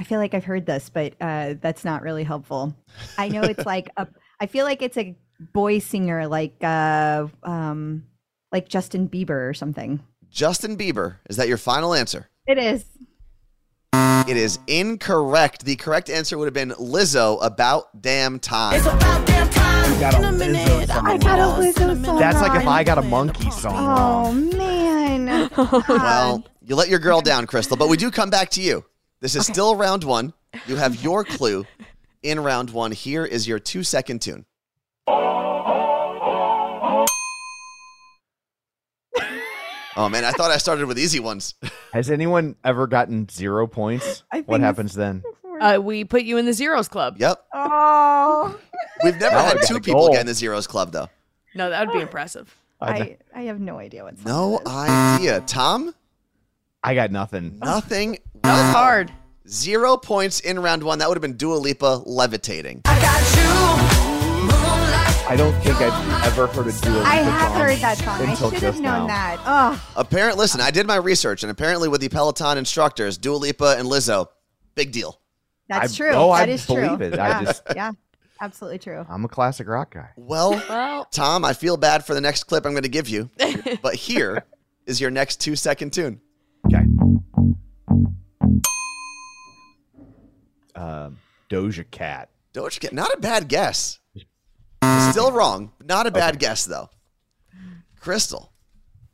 I 0.00 0.02
feel 0.02 0.18
like 0.18 0.32
I've 0.32 0.44
heard 0.44 0.64
this, 0.64 0.88
but 0.88 1.12
uh, 1.20 1.54
that's 1.60 1.84
not 1.84 2.00
really 2.00 2.24
helpful. 2.24 2.74
I 3.18 3.28
know 3.28 3.42
it's 3.42 3.66
like 3.66 3.90
a. 3.98 4.08
I 4.40 4.46
feel 4.46 4.64
like 4.64 4.80
it's 4.80 4.96
a 4.96 5.14
boy 5.52 5.78
singer, 5.78 6.26
like 6.26 6.56
uh, 6.64 7.26
um, 7.42 8.04
like 8.50 8.66
Justin 8.66 9.10
Bieber 9.10 9.46
or 9.46 9.52
something. 9.52 10.00
Justin 10.30 10.78
Bieber. 10.78 11.16
Is 11.28 11.36
that 11.36 11.48
your 11.48 11.58
final 11.58 11.92
answer? 11.92 12.30
It 12.46 12.56
is. 12.56 12.86
It 13.92 14.38
is 14.38 14.58
incorrect. 14.66 15.66
The 15.66 15.76
correct 15.76 16.08
answer 16.08 16.38
would 16.38 16.46
have 16.46 16.54
been 16.54 16.70
Lizzo, 16.70 17.38
About 17.42 18.00
Damn 18.00 18.38
Time. 18.38 18.78
You 18.78 20.00
got 20.00 20.14
a 20.14 20.18
Lizzo 20.18 20.86
song 20.86 21.06
I 21.06 21.18
got 21.18 21.38
a. 21.38 21.60
Lizzo 21.62 22.04
song. 22.06 22.18
That's 22.18 22.40
like 22.40 22.58
if. 22.58 22.66
I 22.66 22.84
got 22.84 22.96
a 22.96 23.02
monkey 23.02 23.50
song 23.50 23.74
Oh 23.76 23.86
wrong. 23.86 24.56
man. 24.56 25.50
Well, 25.88 26.44
you 26.64 26.74
let 26.74 26.88
your 26.88 27.00
girl 27.00 27.20
down, 27.20 27.46
Crystal, 27.46 27.76
but 27.76 27.90
we 27.90 27.98
do 27.98 28.10
come 28.10 28.30
back 28.30 28.48
to 28.50 28.62
you. 28.62 28.82
This 29.20 29.36
is 29.36 29.46
still 29.46 29.76
round 29.76 30.04
one. 30.04 30.32
You 30.66 30.76
have 30.76 31.02
your 31.04 31.24
clue 31.24 31.66
in 32.22 32.40
round 32.40 32.70
one. 32.70 32.92
Here 32.92 33.24
is 33.24 33.46
your 33.46 33.58
two 33.58 33.82
second 33.82 34.22
tune. 34.22 34.46
Oh 39.96 40.08
man, 40.08 40.24
I 40.24 40.30
thought 40.30 40.50
I 40.50 40.56
started 40.56 40.86
with 40.86 40.98
easy 40.98 41.20
ones. 41.20 41.54
Has 41.92 42.10
anyone 42.10 42.54
ever 42.64 42.86
gotten 42.86 43.28
zero 43.28 43.66
points? 43.66 44.22
What 44.46 44.60
happens 44.60 44.94
then? 44.94 45.22
Uh, 45.60 45.78
we 45.82 46.04
put 46.04 46.22
you 46.22 46.38
in 46.38 46.46
the 46.46 46.52
zeros 46.52 46.88
club. 46.88 47.16
Yep. 47.18 47.44
Oh, 47.52 48.58
We've 49.04 49.18
never 49.18 49.36
had 49.36 49.58
two 49.66 49.80
people 49.80 50.02
goal. 50.02 50.12
get 50.12 50.20
in 50.22 50.26
the 50.26 50.34
zeros 50.34 50.66
club 50.66 50.92
though. 50.92 51.08
No, 51.54 51.68
that 51.68 51.86
would 51.86 51.92
be 51.92 52.00
impressive. 52.00 52.54
I 52.80 53.18
I 53.34 53.42
have 53.42 53.60
no 53.60 53.78
idea 53.78 54.04
what's 54.04 54.24
No 54.24 54.60
idea. 54.66 55.40
Tom? 55.40 55.94
I 56.82 56.94
got 56.94 57.10
nothing. 57.10 57.58
Nothing. 57.58 58.18
That 58.56 58.66
was 58.66 58.74
hard. 58.74 59.12
Zero 59.48 59.96
points 59.96 60.40
in 60.40 60.58
round 60.60 60.82
one. 60.82 60.98
That 60.98 61.08
would 61.08 61.16
have 61.16 61.22
been 61.22 61.36
Dua 61.36 61.54
Lipa 61.56 62.02
levitating. 62.06 62.82
I 62.84 63.00
got 63.00 63.36
you. 63.36 63.50
I 65.28 65.36
don't 65.36 65.52
think 65.62 65.76
I've 65.80 66.24
ever 66.26 66.48
heard 66.48 66.66
a 66.66 66.72
Dua 66.72 66.90
Lipa 66.90 67.06
I 67.08 67.14
have 67.16 67.52
song 67.52 67.60
heard 67.60 67.78
that 67.78 67.98
song. 67.98 68.08
I 68.20 68.30
until 68.30 68.50
should 68.50 68.52
have 68.54 68.72
just 68.74 68.80
known 68.82 69.06
now. 69.06 69.06
that. 69.06 69.38
Oh, 69.46 69.92
Apparently, 69.96 70.40
listen, 70.40 70.60
I 70.60 70.70
did 70.72 70.86
my 70.86 70.96
research, 70.96 71.44
and 71.44 71.50
apparently, 71.52 71.88
with 71.88 72.00
the 72.00 72.08
Peloton 72.08 72.58
instructors, 72.58 73.16
Dua 73.16 73.36
Lipa 73.36 73.76
and 73.78 73.86
Lizzo, 73.88 74.26
big 74.74 74.90
deal. 74.92 75.20
that's 75.68 75.94
I- 75.94 75.96
true. 75.96 76.10
oh, 76.14 76.30
I 76.30 76.40
That 76.46 76.48
is 76.48 76.66
true. 76.66 76.74
believe 76.96 77.00
it. 77.12 77.18
I 77.18 77.28
Yeah, 77.28 77.44
just- 77.44 77.62
yeah, 77.76 77.92
absolutely 78.40 78.78
true. 78.80 79.06
I'm 79.08 79.24
a 79.24 79.28
classic 79.28 79.68
rock 79.68 79.94
guy. 79.94 80.08
Well, 80.16 80.50
Well, 80.68 81.04
Tom, 81.12 81.44
I 81.44 81.52
feel 81.52 81.76
bad 81.76 82.04
for 82.04 82.14
the 82.14 82.20
next 82.20 82.44
clip 82.44 82.66
I'm 82.66 82.72
going 82.72 82.82
to 82.82 82.88
give 82.88 83.08
you, 83.08 83.30
but 83.82 83.94
here 83.94 84.44
is 84.86 85.00
your 85.00 85.10
next 85.12 85.40
two 85.40 85.54
second 85.54 85.92
tune. 85.92 86.20
Um, 90.80 91.18
Doja 91.50 91.84
Cat. 91.90 92.28
Doja 92.54 92.80
Cat, 92.80 92.92
not 92.92 93.12
a 93.14 93.18
bad 93.18 93.48
guess. 93.48 93.98
Still 95.10 95.30
wrong. 95.32 95.72
Not 95.84 96.06
a 96.06 96.10
bad 96.10 96.38
guess, 96.38 96.64
though. 96.64 96.88
Crystal. 98.00 98.52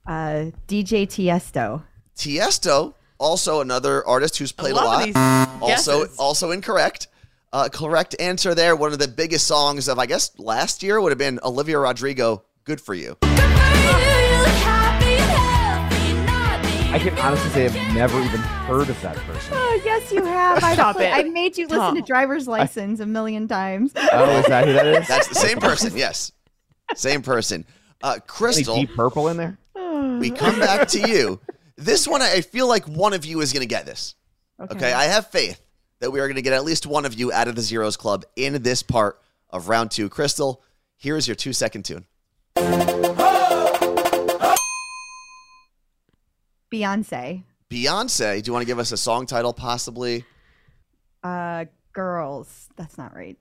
Uh, 0.06 0.50
DJ 0.68 1.06
Tiesto. 1.06 1.82
Tiesto, 2.16 2.94
also 3.18 3.60
another 3.60 4.06
artist 4.06 4.38
who's 4.38 4.52
played 4.52 4.72
a 4.72 4.76
love 4.76 4.84
lot. 4.84 5.04
these 5.04 5.16
Also, 5.60 6.02
guesses. 6.04 6.18
also 6.18 6.50
incorrect. 6.52 7.08
Uh, 7.52 7.68
correct 7.72 8.14
answer 8.20 8.54
there. 8.54 8.76
One 8.76 8.92
of 8.92 8.98
the 8.98 9.08
biggest 9.08 9.46
songs 9.46 9.88
of, 9.88 9.98
I 9.98 10.06
guess, 10.06 10.30
last 10.38 10.82
year 10.82 11.00
would 11.00 11.10
have 11.10 11.18
been 11.18 11.40
Olivia 11.42 11.78
Rodrigo. 11.78 12.44
Good 12.64 12.80
for 12.80 12.94
you. 12.94 13.16
I 16.92 16.98
can 17.02 17.18
honestly 17.18 17.50
say 17.50 17.66
I've 17.66 17.74
never 17.96 18.20
even 18.20 18.40
heard 18.40 18.90
of 18.90 19.00
that 19.00 19.16
person. 19.16 19.54
Oh, 19.56 19.80
yes, 19.82 20.12
you 20.12 20.22
have. 20.22 20.62
I, 20.62 20.74
Stop 20.74 21.00
it. 21.00 21.10
I 21.10 21.22
made 21.22 21.56
you 21.56 21.64
listen 21.64 21.78
Tom. 21.78 21.94
to 21.96 22.02
driver's 22.02 22.46
license 22.46 23.00
a 23.00 23.06
million 23.06 23.48
times. 23.48 23.92
Oh, 23.96 24.38
is 24.38 24.46
that 24.46 24.66
who 24.66 24.74
that 24.74 24.86
is? 24.86 25.08
That's 25.08 25.28
the 25.28 25.34
same 25.34 25.58
person. 25.58 25.96
Yes, 25.96 26.30
same 26.94 27.22
person. 27.22 27.64
Uh, 28.02 28.12
Any 28.12 28.20
Crystal, 28.26 28.76
Deep 28.76 28.94
Purple 28.94 29.28
in 29.28 29.38
there? 29.38 29.58
we 30.20 30.30
come 30.30 30.60
back 30.60 30.88
to 30.88 31.08
you. 31.08 31.40
This 31.76 32.06
one, 32.06 32.20
I 32.20 32.42
feel 32.42 32.68
like 32.68 32.84
one 32.86 33.14
of 33.14 33.24
you 33.24 33.40
is 33.40 33.54
going 33.54 33.62
to 33.62 33.66
get 33.66 33.86
this. 33.86 34.14
Okay, 34.60 34.92
I 34.92 35.04
have 35.04 35.28
faith 35.28 35.60
that 36.00 36.10
we 36.10 36.20
are 36.20 36.26
going 36.26 36.36
to 36.36 36.42
get 36.42 36.52
at 36.52 36.64
least 36.64 36.86
one 36.86 37.06
of 37.06 37.14
you 37.14 37.32
out 37.32 37.48
of 37.48 37.56
the 37.56 37.62
Zeros 37.62 37.96
Club 37.96 38.26
in 38.36 38.62
this 38.62 38.82
part 38.82 39.18
of 39.48 39.70
round 39.70 39.90
two. 39.90 40.10
Crystal, 40.10 40.62
here 40.96 41.16
is 41.16 41.26
your 41.26 41.34
two 41.34 41.54
second 41.54 41.84
tune. 41.84 42.04
Beyonce. 46.70 47.44
Beyonce, 47.70 48.42
do 48.42 48.48
you 48.48 48.52
want 48.52 48.62
to 48.62 48.66
give 48.66 48.78
us 48.78 48.92
a 48.92 48.96
song 48.96 49.26
title 49.26 49.52
possibly? 49.52 50.24
Uh, 51.22 51.64
girls. 51.92 52.68
That's 52.76 52.96
not 52.96 53.14
right. 53.14 53.36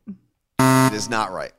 It 0.59 0.93
is 0.93 1.09
not 1.09 1.31
right. 1.31 1.51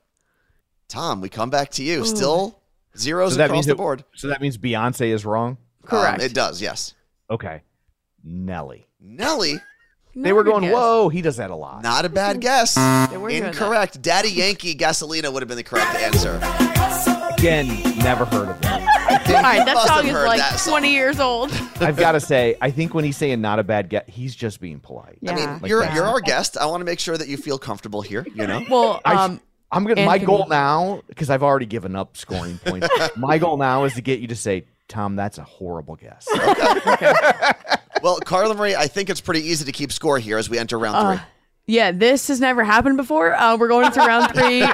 Tom, 0.89 1.21
we 1.21 1.29
come 1.29 1.51
back 1.51 1.71
to 1.73 1.83
you. 1.85 2.05
Still 2.05 2.61
zeros 2.97 3.33
So 3.33 3.39
that 3.39 3.45
across 3.47 3.57
means 3.57 3.67
the 3.67 3.73
it- 3.73 3.77
board. 3.77 4.05
So 4.15 4.29
that 4.29 4.41
means 4.41 4.59
Beyonce 4.59 5.09
is 5.13 5.25
wrong? 5.25 5.59
Correct. 5.85 6.21
Um, 6.21 6.25
it 6.27 6.35
does, 6.35 6.61
yes. 6.61 6.95
Okay. 7.31 7.63
Nelly. 8.25 8.87
Nelly, 9.01 9.61
They 10.17 10.33
were 10.33 10.43
going, 10.43 10.71
whoa, 10.71 11.09
he 11.09 11.23
does 11.23 11.37
that 11.37 11.51
a 11.51 11.55
lot. 11.55 11.83
not 11.83 12.05
a 12.05 12.09
bad 12.09 12.41
guess. 12.41 12.75
They 13.11 13.17
were 13.17 13.29
doing 13.29 13.43
that. 13.43 13.55
Incorrect. 13.55 14.03
Daddy 14.03 14.31
Yankee 14.31 14.75
Gasolina 14.75 15.33
would 15.33 15.43
have 15.43 15.49
been 15.49 15.57
the 15.59 15.63
correct 15.63 15.95
answer. 15.97 16.41
Again, 17.39 17.69
never 17.99 18.25
heard 18.25 18.49
of 18.49 18.61
that. 18.63 18.66
All 19.29 19.43
right, 19.43 19.65
that 19.65 19.75
must 19.75 19.87
song 19.89 20.07
is 20.07 20.13
like 20.15 20.63
20 20.65 20.93
years 20.93 21.21
old. 21.21 21.51
I've 21.81 21.97
got 21.97 22.13
to 22.13 22.21
say, 22.21 22.57
I 22.61 22.71
think 22.71 22.95
when 22.95 23.05
he's 23.05 23.17
saying 23.17 23.41
not 23.41 23.59
a 23.59 23.65
bad 23.65 23.89
get, 23.89 24.09
he's 24.09 24.35
just 24.35 24.61
being 24.61 24.81
polite. 24.81 25.19
Yeah. 25.21 25.33
I 25.33 25.35
mean, 25.35 25.49
Like 25.63 25.69
you're 25.69 25.81
that. 25.83 25.95
you're 25.95 26.05
our 26.07 26.21
guest. 26.21 26.57
I 26.57 26.67
want 26.67 26.81
to 26.81 26.85
make 26.85 27.01
sure 27.01 27.17
that 27.17 27.29
you 27.29 27.37
feel 27.37 27.59
comfortable 27.59 28.03
here. 28.03 28.27
You 28.35 28.47
know, 28.47 28.65
Well, 28.69 29.01
I- 29.05 29.25
um, 29.25 29.41
I'm 29.73 29.83
gonna. 29.85 30.05
My 30.07 30.15
Anthony. 30.15 30.27
goal 30.27 30.47
now, 30.49 31.03
because 31.09 31.29
I've 31.29 31.43
already 31.43 31.67
given 31.67 31.97
up 31.97 32.17
scoring 32.17 32.59
points. 32.65 32.89
my 33.17 33.39
goal 33.39 33.57
now 33.57 33.83
is 33.85 33.95
to 33.95 34.01
get 34.01 34.21
you 34.21 34.29
to 34.29 34.37
say, 34.37 34.65
"Tom, 34.87 35.17
that's 35.17 35.39
a 35.39 35.43
horrible 35.43 35.97
guess." 35.97 36.27
well, 38.03 38.19
Carla 38.25 38.55
Marie, 38.55 38.77
I 38.77 38.87
think 38.87 39.11
it's 39.11 39.21
pretty 39.21 39.41
easy 39.43 39.65
to 39.65 39.73
keep 39.73 39.91
score 39.91 40.19
here 40.21 40.39
as 40.39 40.49
we 40.49 40.57
enter 40.59 40.79
round 40.79 40.97
uh, 40.97 41.17
three. 41.17 41.27
yeah, 41.67 41.91
this 41.91 42.29
has 42.29 42.41
never 42.41 42.63
happened 42.63 42.97
before. 42.97 43.35
Uh, 43.35 43.57
we're 43.57 43.67
going 43.67 43.87
into 43.87 43.99
round 43.99 44.33
three, 44.33 44.61
We 44.61 44.67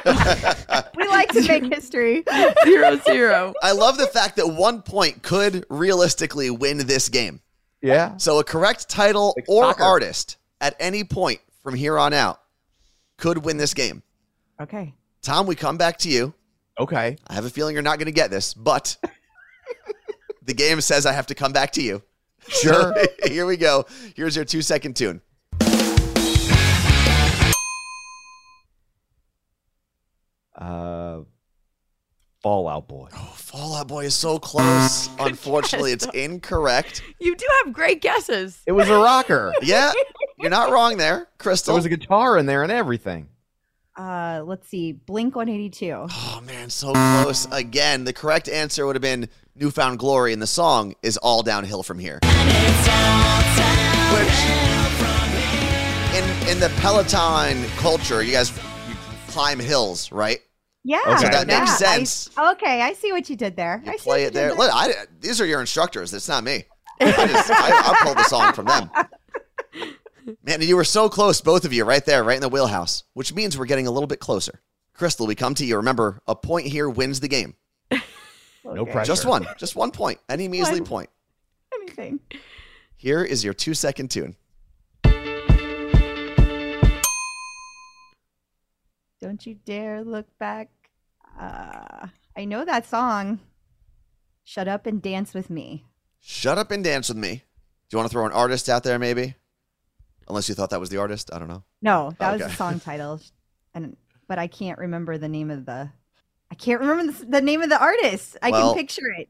like 1.13 1.29
to 1.31 1.43
make 1.49 1.65
history. 1.75 2.25
zero 2.65 2.97
zero. 3.05 3.55
I 3.63 3.73
love 3.73 3.97
the 3.99 4.07
fact 4.07 4.37
that 4.37 4.47
one 4.49 4.83
point 4.83 5.23
could 5.23 5.65
realistically 5.71 6.51
win 6.51 6.79
this 6.87 7.09
game. 7.09 7.41
yeah. 7.81 8.17
So 8.17 8.39
a 8.39 8.45
correct 8.45 8.89
title 8.89 9.35
Like 9.37 9.49
or 9.49 9.65
soccer. 9.65 9.83
artist 9.83 10.37
at 10.61 10.75
any 10.81 11.05
point 11.05 11.41
from 11.63 11.75
here 11.75 11.99
on 11.99 12.13
out 12.13 12.41
could 13.17 13.45
win 13.45 13.57
this 13.57 13.75
game. 13.75 14.03
Okay. 14.61 14.95
Tom, 15.23 15.47
we 15.47 15.55
come 15.55 15.77
back 15.77 15.99
to 15.99 16.09
you. 16.09 16.35
Okay. 16.81 17.17
I 17.29 17.35
have 17.35 17.45
a 17.45 17.51
feeling 17.51 17.75
you're 17.75 17.83
not 17.83 17.99
going 17.99 18.07
to 18.07 18.13
get 18.13 18.31
this, 18.31 18.55
but 18.55 18.97
the 20.45 20.55
game 20.55 20.81
says 20.81 21.07
I 21.07 21.13
have 21.13 21.27
to 21.29 21.35
come 21.35 21.53
back 21.53 21.73
to 21.73 21.83
you. 21.83 22.03
Sure. 22.49 22.95
Here 23.27 23.47
we 23.47 23.57
go. 23.57 23.87
Here's 24.17 24.35
your 24.35 24.45
two 24.45 24.63
second 24.63 24.97
tune. 24.97 25.21
Uh, 30.55 31.21
Fall 32.43 32.69
Out 32.69 32.89
Boy. 32.89 33.09
Oh, 33.15 33.33
Fall 33.37 33.75
Out 33.77 33.89
Boy 33.89 34.05
is 34.07 34.15
so 34.15 34.39
close. 34.39 35.09
Unfortunately, 35.19 35.93
it's 35.93 36.07
incorrect. 36.07 37.03
You 37.21 37.37
do 37.37 37.47
have 37.65 37.73
great 37.73 38.01
guesses. 38.01 38.61
It 38.67 38.73
was 38.73 38.89
a 38.89 38.97
rocker. 38.97 39.53
Yeah, 39.63 39.93
you're 40.39 40.51
not 40.51 40.71
wrong 40.73 40.97
there, 40.97 41.29
Crystal. 41.39 41.73
There 41.75 41.79
was 41.79 41.87
a 41.87 41.89
guitar 41.89 42.37
in 42.37 42.47
there 42.47 42.65
and 42.65 42.73
everything. 42.73 43.29
Uh, 43.97 44.43
let's 44.45 44.67
see. 44.69 44.93
Blink 44.93 45.37
182. 45.37 46.07
oh 46.11 46.41
man, 46.45 46.69
so 46.71 46.93
close. 46.93 47.47
Again, 47.53 48.05
the 48.05 48.13
correct 48.13 48.49
answer 48.49 48.87
would 48.87 48.97
have 48.97 49.03
been 49.03 49.29
New 49.55 49.71
Found 49.71 49.99
Glory, 50.01 50.33
and 50.33 50.41
the 50.43 50.47
song 50.47 50.95
is 51.03 51.17
All 51.19 51.43
Downhill 51.43 51.83
from 51.83 51.99
Here. 51.99 52.19
Which, 54.13 54.39
in 56.17 56.49
in 56.49 56.59
the 56.61 56.71
Peloton 56.81 57.65
culture, 57.77 58.23
you 58.23 58.33
guys 58.33 58.51
you 58.51 58.72
climb 59.33 59.59
hills, 59.59 60.13
right? 60.13 60.41
Yeah. 60.85 61.01
Okay. 61.07 61.17
So 61.23 61.29
that 61.29 61.49
yeah, 61.49 61.61
makes 61.61 61.73
I- 61.83 61.97
sense. 61.97 62.31
okay, 62.37 62.83
I 62.83 62.93
see 62.93 63.13
what 63.13 63.29
you 63.31 63.37
did 63.37 63.57
there. 63.57 63.83
You 63.85 63.93
I 63.93 63.97
play 63.97 64.23
what 64.25 64.29
it 64.29 64.35
there. 64.35 64.55
Look, 64.55 64.71
I, 64.73 64.93
these 65.21 65.41
are 65.41 65.47
your 65.47 65.61
instructors. 65.61 66.13
It's 66.13 66.29
not 66.29 66.43
me. 66.45 66.65
I, 67.01 67.11
just, 67.27 67.51
I, 67.51 67.71
I 67.71 67.97
pulled 68.05 68.17
the 68.17 68.25
song 68.25 68.53
from 68.53 68.67
them. 68.67 68.91
Man, 70.45 70.63
you 70.63 70.77
were 70.77 70.85
so 70.85 71.09
close, 71.09 71.41
both 71.41 71.65
of 71.65 71.73
you, 71.73 71.85
right 71.85 72.05
there, 72.05 72.23
right 72.23 72.37
in 72.37 72.41
the 72.43 72.49
wheelhouse, 72.49 73.03
which 73.15 73.35
means 73.35 73.59
we're 73.59 73.67
getting 73.67 73.89
a 73.89 73.91
little 73.91 74.07
bit 74.07 74.21
closer. 74.21 74.61
Crystal, 74.95 75.27
we 75.27 75.35
come 75.35 75.55
to 75.55 75.65
you. 75.65 75.77
Remember, 75.77 76.21
a 76.29 76.37
point 76.37 76.67
here 76.69 76.89
wins 76.89 77.19
the 77.21 77.29
game. 77.29 77.55
No 77.91 78.83
Okay. 78.83 78.93
pressure. 78.93 79.09
Just 79.09 79.25
one. 79.27 79.45
Just 79.59 79.75
one 79.75 79.91
point. 79.91 80.21
Any 80.29 80.47
measly 80.47 80.81
One. 80.81 80.85
point. 80.89 81.11
Anything. 81.75 82.21
Here 82.97 83.25
is 83.25 83.43
your 83.43 83.55
two 83.55 83.75
second 83.75 84.13
tune. 84.13 84.37
Don't 89.23 89.47
you 89.47 89.55
dare 89.65 90.03
look 90.03 90.27
back. 90.41 90.69
Uh, 91.41 92.09
I 92.37 92.45
know 92.45 92.65
that 92.65 92.85
song. 92.87 93.39
Shut 94.43 94.67
up 94.67 94.85
and 94.85 95.01
dance 95.01 95.33
with 95.33 95.49
me. 95.49 95.85
Shut 96.21 96.59
up 96.59 96.73
and 96.73 96.83
dance 96.83 97.09
with 97.09 97.17
me. 97.19 97.35
Do 97.89 97.95
you 97.95 97.99
want 97.99 98.11
to 98.11 98.13
throw 98.13 98.27
an 98.27 98.33
artist 98.33 98.69
out 98.69 98.83
there, 98.83 98.99
maybe? 98.99 99.37
Unless 100.29 100.49
you 100.49 100.57
thought 100.57 100.71
that 100.71 100.81
was 100.81 100.91
the 100.91 100.97
artist. 100.99 101.31
I 101.33 101.39
don't 101.39 101.47
know. 101.47 101.63
No, 101.81 102.13
that 102.19 102.33
was 102.33 102.43
Okay. 102.43 102.51
the 102.51 102.57
song 102.57 102.81
title, 102.85 103.21
and 103.75 103.97
but 104.27 104.39
I 104.41 104.49
can't 104.49 104.79
remember 104.79 105.19
the 105.19 105.29
name 105.29 105.51
of 105.53 105.67
the. 105.67 105.91
I 106.51 106.55
can't 106.57 106.81
remember 106.81 107.13
the, 107.13 107.25
the 107.27 107.41
name 107.41 107.63
of 107.63 107.71
the 107.71 107.81
artist. 107.81 108.37
I 108.43 108.51
Well, 108.51 108.75
can 108.75 108.81
picture 108.83 109.07
it. 109.17 109.29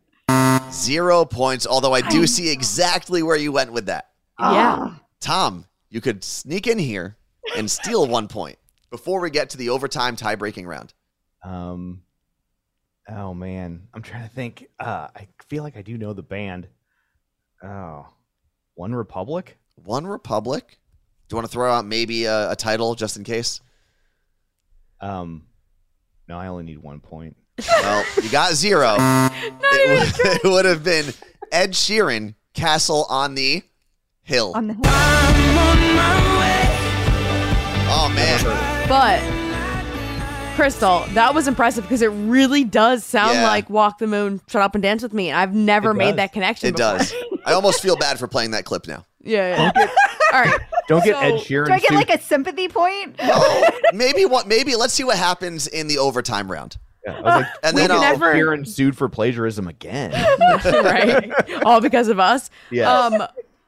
Zero 0.73 1.25
points, 1.27 1.67
although 1.67 1.93
I 1.93 2.01
do 2.01 2.27
see 2.27 2.51
exactly 2.51 3.23
where 3.23 3.37
you 3.37 3.53
went 3.53 3.73
with 3.73 3.87
that. 3.87 4.09
Yeah. 4.41 4.95
Tom, 5.21 5.67
you 5.91 6.01
could 6.01 6.25
sneak 6.25 6.67
in 6.67 6.79
here 6.79 7.17
and 7.57 7.71
steal 7.71 8.07
one 8.07 8.27
point 8.27 8.59
before 8.93 9.21
we 9.21 9.31
get 9.31 9.51
to 9.51 9.57
the 9.57 9.71
overtime 9.71 10.15
tie 10.15 10.37
breaking 10.37 10.67
round. 10.67 10.95
Um. 11.43 12.03
Oh 13.09 13.35
man, 13.35 13.89
I'm 13.93 14.03
trying 14.03 14.23
to 14.23 14.33
think. 14.33 14.69
Uh, 14.79 15.09
I 15.17 15.27
feel 15.49 15.65
like 15.65 15.77
I 15.77 15.83
do 15.83 15.99
know 15.99 16.13
the 16.13 16.23
band. 16.23 16.69
Oh, 17.65 18.07
OneRepublic. 18.79 19.49
One 19.75 20.07
Republic. 20.07 20.79
Do 21.29 21.35
you 21.35 21.37
want 21.37 21.49
to 21.49 21.53
throw 21.53 21.73
out 21.73 21.85
maybe 21.85 22.27
a, 22.27 22.53
a 22.53 22.57
title 22.57 22.95
just 22.95 23.17
in 23.17 23.25
case? 23.25 23.61
Um, 25.01 25.47
no, 26.29 26.39
I 26.39 26.47
only 26.47 26.65
need 26.65 26.79
one 26.79 27.01
point. 27.01 27.37
Well, 27.67 28.05
you 28.23 28.31
got 28.31 28.53
zero. 28.53 28.97
it, 29.01 29.55
would, 29.89 30.27
it 30.45 30.45
would 30.45 30.65
have 30.65 30.85
been 30.85 31.07
Ed 31.51 31.73
Sheeran, 31.73 32.35
Castle 32.55 33.07
on 33.09 33.35
the 33.35 33.63
Hill. 34.23 34.53
On 34.55 34.69
the 34.69 34.75
hill. 34.75 34.83
Oh 37.95 38.09
man, 38.15 38.72
But 38.89 39.21
Crystal, 40.55 41.05
that 41.15 41.35
was 41.35 41.49
impressive 41.49 41.85
because 41.85 42.03
it 42.03 42.09
really 42.09 42.63
does 42.65 43.05
sound 43.05 43.37
Yeah. 43.37 43.47
like 43.47 43.71
"Walk 43.71 43.99
the 43.99 44.07
Moon, 44.07 44.41
Shut 44.49 44.61
Up 44.61 44.75
and 44.75 44.83
Dance 44.83 45.03
with 45.03 45.15
Me," 45.15 45.31
and 45.31 45.39
I've 45.39 45.55
never 45.55 45.95
made 45.95 46.09
does. 46.11 46.17
that 46.17 46.33
connection. 46.35 46.69
it 46.69 46.77
before. 46.77 46.99
does. 46.99 47.15
I 47.47 47.53
almost 47.55 47.81
feel 47.81 47.97
bad 47.97 48.19
for 48.19 48.29
playing 48.29 48.51
that 48.51 48.65
clip 48.65 48.87
now. 48.87 49.07
Yeah. 49.23 49.73
yeah. 49.77 49.87
All 50.35 50.41
right. 50.43 50.61
Don't 50.89 51.03
get 51.05 51.15
So- 51.15 51.21
Ed 51.21 51.33
Sheeran. 51.41 51.67
Do 51.67 51.73
I 51.73 51.79
get 51.79 51.89
sued- 51.89 51.97
like 51.97 52.11
a 52.11 52.21
sympathy 52.21 52.69
point? 52.69 53.17
Oh, 53.23 53.71
maybe 53.95 54.27
what? 54.27 54.47
Maybe 54.47 54.77
let's 54.77 54.93
see 54.93 55.05
what 55.05 55.17
happens 55.17 55.67
in 55.67 55.87
the 55.87 55.99
overtime 55.99 56.51
round. 56.53 56.77
Yeah, 57.07 57.13
I 57.15 57.21
was 57.21 57.25
like, 57.25 57.47
And 57.63 57.79
then 57.79 57.89
can 57.89 57.97
I'll- 57.97 58.03
never- 58.03 58.35
Sheeran 58.35 58.67
sued 58.69 58.97
for 58.97 59.09
plagiarism 59.09 59.69
again. 59.69 60.13
right. 60.65 61.33
All 61.65 61.81
because 61.81 62.09
of 62.09 62.21
us. 62.21 62.51
Yeah. 62.71 62.93
Um, 62.93 63.23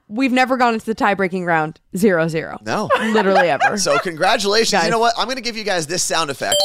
we've 0.09 0.33
never 0.33 0.57
gone 0.57 0.75
into 0.75 0.87
the 0.87 0.95
tie 0.95 1.15
breaking 1.15 1.45
round 1.45 1.81
zero 1.97 2.29
zero. 2.29 2.59
No. 2.65 2.91
Literally 2.99 3.49
ever. 3.51 3.77
So 3.79 3.99
congratulations. 3.99 4.73
Guys. 4.73 4.85
You 4.85 4.91
know 4.91 4.99
what? 4.99 5.15
I'm 5.19 5.25
going 5.27 5.37
to 5.37 5.43
give 5.43 5.57
you 5.57 5.65
guys 5.65 5.87
this 5.87 6.05
sound 6.05 6.31
effect 6.31 6.57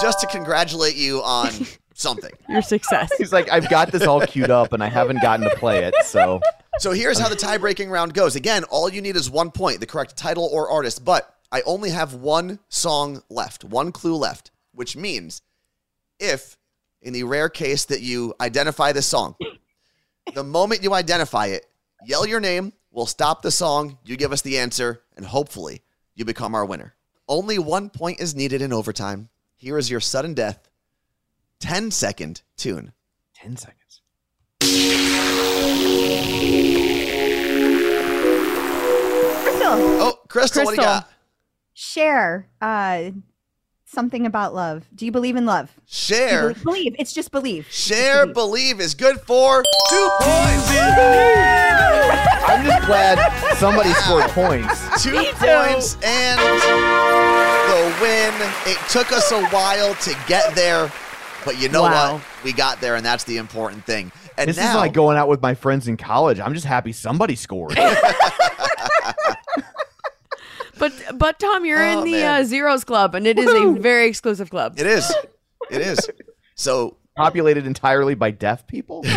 just 0.00 0.20
to 0.20 0.26
congratulate 0.26 0.96
you 0.96 1.22
on 1.22 1.50
something. 1.94 2.32
Your 2.48 2.62
success. 2.62 3.10
He's 3.18 3.32
like, 3.32 3.50
I've 3.50 3.68
got 3.68 3.92
this 3.92 4.02
all 4.02 4.20
queued 4.26 4.50
up 4.50 4.72
and 4.72 4.82
I 4.82 4.88
haven't 4.88 5.22
gotten 5.22 5.48
to 5.48 5.56
play 5.56 5.84
it. 5.84 5.94
So 6.04 6.40
So 6.78 6.92
here's 6.92 7.18
how 7.18 7.28
the 7.28 7.36
tie 7.36 7.58
breaking 7.58 7.90
round 7.90 8.14
goes. 8.14 8.34
Again, 8.36 8.64
all 8.64 8.88
you 8.88 9.00
need 9.02 9.16
is 9.16 9.30
one 9.30 9.50
point, 9.50 9.80
the 9.80 9.86
correct 9.86 10.16
title 10.16 10.48
or 10.52 10.70
artist, 10.70 11.04
but 11.04 11.34
I 11.52 11.62
only 11.66 11.90
have 11.90 12.14
one 12.14 12.58
song 12.68 13.22
left, 13.28 13.62
one 13.64 13.92
clue 13.92 14.16
left, 14.16 14.50
which 14.72 14.96
means 14.96 15.42
if, 16.18 16.56
in 17.02 17.12
the 17.12 17.24
rare 17.24 17.48
case 17.50 17.84
that 17.86 18.00
you 18.00 18.34
identify 18.40 18.92
the 18.92 19.02
song, 19.02 19.36
the 20.34 20.44
moment 20.44 20.82
you 20.82 20.94
identify 20.94 21.46
it, 21.46 21.66
yell 22.04 22.26
your 22.26 22.40
name, 22.40 22.72
we'll 22.90 23.06
stop 23.06 23.42
the 23.42 23.50
song, 23.50 23.98
you 24.04 24.16
give 24.16 24.32
us 24.32 24.42
the 24.42 24.58
answer, 24.58 25.02
and 25.16 25.26
hopefully 25.26 25.82
you 26.14 26.24
become 26.24 26.54
our 26.54 26.64
winner. 26.64 26.94
Only 27.28 27.58
one 27.58 27.90
point 27.90 28.20
is 28.20 28.34
needed 28.34 28.62
in 28.62 28.72
overtime. 28.72 29.28
Here 29.56 29.78
is 29.78 29.90
your 29.90 30.00
sudden 30.00 30.34
death 30.34 30.68
10 31.60 31.90
second 31.90 32.42
tune. 32.56 32.92
10 33.34 33.56
seconds. 33.56 34.00
Crystal, 39.44 39.72
Oh, 40.00 40.18
Crystal, 40.28 40.64
what 40.64 40.74
do 40.74 40.80
you 40.82 40.86
got? 40.86 41.08
Cher 41.74 42.48
uh, 42.60 43.10
something 43.92 44.24
about 44.26 44.54
love. 44.54 44.84
Do 44.94 45.04
you 45.04 45.12
believe 45.12 45.36
in 45.36 45.44
love? 45.46 45.70
Cher. 45.86 46.40
believe, 46.54 46.64
believe. 46.64 46.96
It's 46.98 47.12
just 47.12 47.30
believe. 47.30 47.66
Cher 47.70 48.26
believe 48.26 48.80
is 48.80 48.94
good 48.94 49.20
for 49.20 49.62
two 49.90 50.10
points. 50.20 50.68
I'm 52.44 52.64
just 52.66 52.86
glad 52.86 53.54
somebody 53.56 53.90
scored 53.92 54.24
points. 54.30 55.02
Two 55.02 55.12
points 55.34 55.96
and 56.02 56.38
the 57.68 57.94
win. 58.00 58.32
It 58.66 58.78
took 58.88 59.12
us 59.12 59.30
a 59.32 59.44
while 59.46 59.94
to 59.94 60.16
get 60.26 60.54
there, 60.54 60.90
but 61.44 61.60
you 61.60 61.68
know 61.68 61.82
Wow. 61.82 62.14
what? 62.14 62.22
We 62.44 62.52
got 62.52 62.80
there, 62.80 62.96
and 62.96 63.04
that's 63.04 63.24
the 63.24 63.36
important 63.36 63.84
thing. 63.84 64.10
And 64.38 64.48
This 64.48 64.56
now, 64.56 64.70
is 64.70 64.76
like 64.76 64.92
going 64.94 65.16
out 65.18 65.28
with 65.28 65.42
my 65.42 65.54
friends 65.54 65.86
in 65.86 65.96
college. 65.98 66.40
I'm 66.40 66.54
just 66.54 66.66
happy 66.66 66.92
somebody 66.92 67.36
scored. 67.36 67.78
But 70.82 71.16
but 71.16 71.38
Tom, 71.38 71.64
you're 71.64 71.80
Oh, 71.80 72.00
in 72.00 72.04
the 72.10 72.24
uh, 72.24 72.42
zeros 72.42 72.82
club, 72.82 73.14
and 73.14 73.24
it 73.24 73.38
is 73.38 73.48
a 73.48 73.78
very 73.80 74.08
exclusive 74.08 74.50
club. 74.50 74.74
it 74.80 74.86
is, 74.86 75.14
it 75.70 75.80
is. 75.80 76.10
So, 76.56 76.96
Populated 77.14 77.66
entirely 77.66 78.16
by 78.16 78.32
deaf 78.32 78.66
people. 78.66 79.02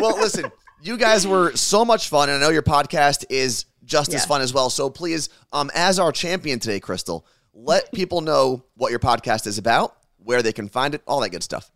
well, 0.00 0.18
listen, 0.18 0.52
you 0.82 0.98
guys 0.98 1.26
were 1.26 1.56
so 1.56 1.82
much 1.82 2.10
fun, 2.10 2.28
and 2.28 2.36
I 2.36 2.40
know 2.46 2.50
your 2.52 2.62
podcast 2.62 3.24
is 3.30 3.64
just 3.86 4.12
as 4.12 4.26
fun 4.26 4.42
as 4.42 4.52
well. 4.52 4.68
So, 4.68 4.90
please, 4.90 5.30
um, 5.50 5.70
as 5.74 5.98
our 5.98 6.12
champion 6.12 6.58
today, 6.58 6.78
Crystal, 6.78 7.24
let 7.54 7.90
people 7.90 8.20
know 8.20 8.64
what 8.76 8.90
your 8.90 9.00
podcast 9.00 9.46
is 9.46 9.56
about, 9.56 9.96
where 10.18 10.42
they 10.42 10.52
can 10.52 10.68
find 10.68 10.94
it, 10.94 11.00
all 11.06 11.20
that 11.20 11.30
good 11.30 11.42
stuff. 11.42 11.70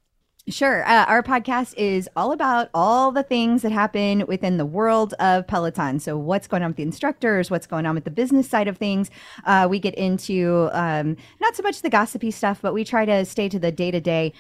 Sure. 0.51 0.87
Uh, 0.87 1.05
our 1.07 1.23
podcast 1.23 1.75
is 1.77 2.09
all 2.17 2.33
about 2.33 2.69
all 2.75 3.13
the 3.13 3.23
things 3.23 3.63
that 3.63 3.73
happen 3.73 4.25
within 4.27 4.57
the 4.57 4.67
world 4.67 5.15
of 5.15 5.47
Peloton. 5.47 6.01
So, 6.01 6.17
what's 6.19 6.47
going 6.47 6.63
on 6.63 6.71
with 6.71 6.77
the 6.77 6.83
instructors, 6.83 7.51
what's 7.51 7.67
going 7.67 7.87
on 7.87 7.95
with 7.95 8.05
the 8.05 8.11
business 8.11 8.49
side 8.49 8.69
of 8.69 8.77
things. 8.77 9.11
Uh, 9.45 9.67
we 9.71 9.79
get 9.79 9.95
into 9.95 10.69
um, 10.73 11.17
not 11.41 11.57
so 11.57 11.63
much 11.63 11.83
the 11.83 11.91
gossipy 11.91 12.31
stuff, 12.31 12.61
but 12.61 12.75
we 12.75 12.85
try 12.85 13.05
to 13.05 13.25
stay 13.25 13.49
to 13.49 13.59
the 13.59 13.73
day 13.73 13.91
to 13.91 14.01
day. 14.01 14.33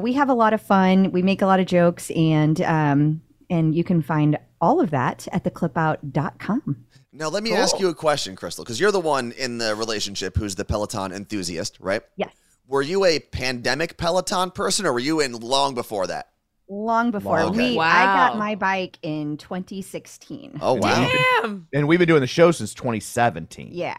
We 0.00 0.12
have 0.14 0.28
a 0.28 0.34
lot 0.34 0.52
of 0.52 0.62
fun. 0.62 1.12
We 1.12 1.22
make 1.22 1.42
a 1.42 1.46
lot 1.46 1.60
of 1.60 1.66
jokes, 1.66 2.10
and 2.12 2.60
um, 2.62 3.20
and 3.50 3.74
you 3.74 3.84
can 3.84 4.02
find 4.02 4.38
all 4.60 4.80
of 4.80 4.90
that 4.90 5.28
at 5.32 5.44
theclipout.com. 5.44 6.84
Now, 7.12 7.28
let 7.28 7.42
me 7.42 7.52
ask 7.54 7.80
you 7.80 7.88
a 7.88 7.94
question, 7.94 8.36
Crystal, 8.36 8.62
because 8.62 8.78
you're 8.78 8.92
the 8.92 9.00
one 9.00 9.32
in 9.32 9.58
the 9.58 9.74
relationship 9.74 10.36
who's 10.36 10.54
the 10.54 10.64
Peloton 10.66 11.12
enthusiast, 11.12 11.78
right? 11.80 12.02
Yes. 12.16 12.34
Were 12.68 12.82
you 12.82 13.04
a 13.04 13.18
pandemic 13.20 13.96
Peloton 13.96 14.50
person 14.50 14.86
or 14.86 14.92
were 14.92 14.98
you 14.98 15.20
in 15.20 15.32
long 15.32 15.74
before 15.74 16.06
that? 16.08 16.28
Long 16.68 17.12
before 17.12 17.40
Long. 17.44 17.50
Okay. 17.54 17.72
we, 17.74 17.78
I 17.78 18.04
got 18.04 18.38
my 18.38 18.56
bike 18.56 18.98
in 19.02 19.36
2016. 19.36 20.58
Oh, 20.60 20.74
wow. 20.74 21.08
Damn. 21.40 21.68
and 21.72 21.86
we've 21.86 22.00
been 22.00 22.08
doing 22.08 22.22
the 22.22 22.26
show 22.26 22.50
since 22.50 22.74
2017. 22.74 23.68
Yeah. 23.72 23.96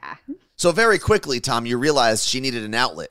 So, 0.58 0.72
very 0.74 1.00
quickly, 1.00 1.40
Tom, 1.40 1.66
you 1.66 1.78
realized 1.78 2.28
she 2.28 2.42
needed 2.42 2.64
an 2.66 2.74
outlet 2.74 3.10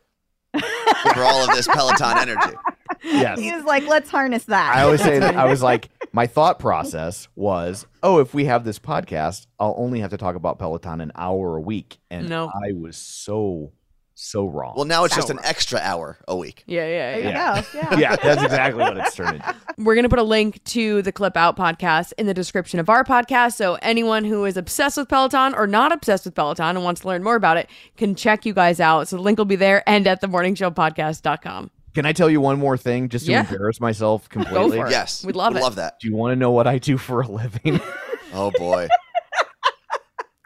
for 0.53 1.23
all 1.23 1.49
of 1.49 1.55
this 1.57 1.67
Peloton 1.69 2.19
energy. 2.19 2.57
Yes. 3.05 3.39
He 3.39 3.53
was 3.53 3.63
like, 3.65 3.87
let's 3.87 4.11
harness 4.11 4.45
that. 4.45 4.75
I 4.75 4.83
always 4.83 5.01
say 5.01 5.21
that 5.21 5.37
I 5.37 5.45
was 5.45 5.63
like, 5.63 5.91
my 6.13 6.27
thought 6.27 6.59
process 6.59 7.29
was, 7.37 7.87
oh, 8.03 8.19
if 8.19 8.35
we 8.35 8.47
have 8.47 8.65
this 8.65 8.81
podcast, 8.81 9.47
I'll 9.61 9.75
only 9.79 10.01
have 10.01 10.11
to 10.11 10.17
talk 10.17 10.35
about 10.35 10.59
Peloton 10.59 11.01
an 11.01 11.13
hour 11.15 11.57
a 11.57 11.61
week. 11.61 11.99
And 12.11 12.29
No. 12.29 12.47
I 12.49 12.73
was 12.73 12.97
so, 12.97 13.71
so 14.19 14.47
wrong. 14.47 14.73
Well, 14.77 14.87
now 14.87 15.05
it's 15.05 15.15
just 15.15 15.29
an 15.31 15.39
extra 15.45 15.79
hour 15.79 16.17
a 16.27 16.35
week. 16.35 16.65
Yeah, 16.67 16.87
yeah, 16.87 17.17
there 17.17 17.21
yeah. 17.21 17.63
Yeah. 17.75 17.99
yeah, 17.99 18.17
that's 18.17 18.43
exactly 18.43 18.83
what 18.83 18.97
it's 18.97 19.15
turned 19.15 19.35
into. 19.37 19.55
We're 19.79 19.95
going 19.95 20.05
to 20.05 20.09
put 20.09 20.19
a 20.19 20.23
link 20.25 20.65
to 20.65 21.03
the 21.03 21.13
Clip 21.13 21.37
Out 21.37 21.57
podcast 21.57 22.13
in 22.17 22.27
the 22.27 22.33
description 22.35 22.81
of 22.81 22.89
our 22.89 23.05
podcast. 23.05 23.55
So 23.57 23.75
anyone 23.83 24.25
who 24.25 24.45
is 24.47 24.57
obsessed 24.57 24.97
with 24.97 25.09
Peloton 25.09 25.55
or 25.55 25.67
not 25.67 25.93
obsessed 25.93 26.25
with 26.25 26.35
Peloton 26.35 26.77
and 26.77 26.83
wants 26.85 27.03
to 27.03 27.09
learn 27.09 27.23
more 27.23 27.37
about 27.37 27.59
it 27.59 27.69
can 27.99 28.15
check 28.15 28.47
you 28.47 28.55
guys 28.55 28.81
out. 28.81 29.07
So 29.09 29.17
the 29.17 29.23
link 29.23 29.37
will 29.39 29.45
be 29.45 29.57
there 29.57 29.83
and 29.87 30.07
at 30.07 30.21
the 30.23 30.29
themorningshowpodcast.com. 30.29 31.71
Can 31.95 32.05
I 32.07 32.13
tell 32.13 32.29
you 32.31 32.41
one 32.41 32.59
more 32.59 32.77
thing 32.77 33.09
just 33.09 33.27
to 33.27 33.33
Yeah. 33.33 33.49
embarrass 33.49 33.81
myself 33.81 34.29
completely? 34.29 34.79
Yes. 34.79 35.25
We'd 35.25 35.37
love 35.37 35.53
Would 35.53 35.61
it. 35.61 35.63
love 35.65 35.75
that. 35.77 35.95
Do 36.01 36.09
you 36.09 36.17
want 36.17 36.33
to 36.33 36.37
know 36.37 36.51
what 36.53 36.67
I 36.67 36.79
do 36.79 36.97
for 36.99 37.21
a 37.21 37.29
living? 37.29 37.81
Oh, 38.35 38.51
boy. 38.59 38.89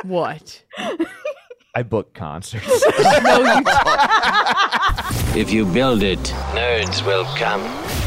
What? 0.04 0.62
I 1.74 1.82
book 1.82 2.14
concerts. 2.14 2.66
No, 3.22 3.38
you 3.38 3.62
If 5.40 5.52
you 5.52 5.64
build 5.64 6.02
it, 6.02 6.18
nerds 6.52 7.04
will 7.06 7.24
come. 7.36 7.60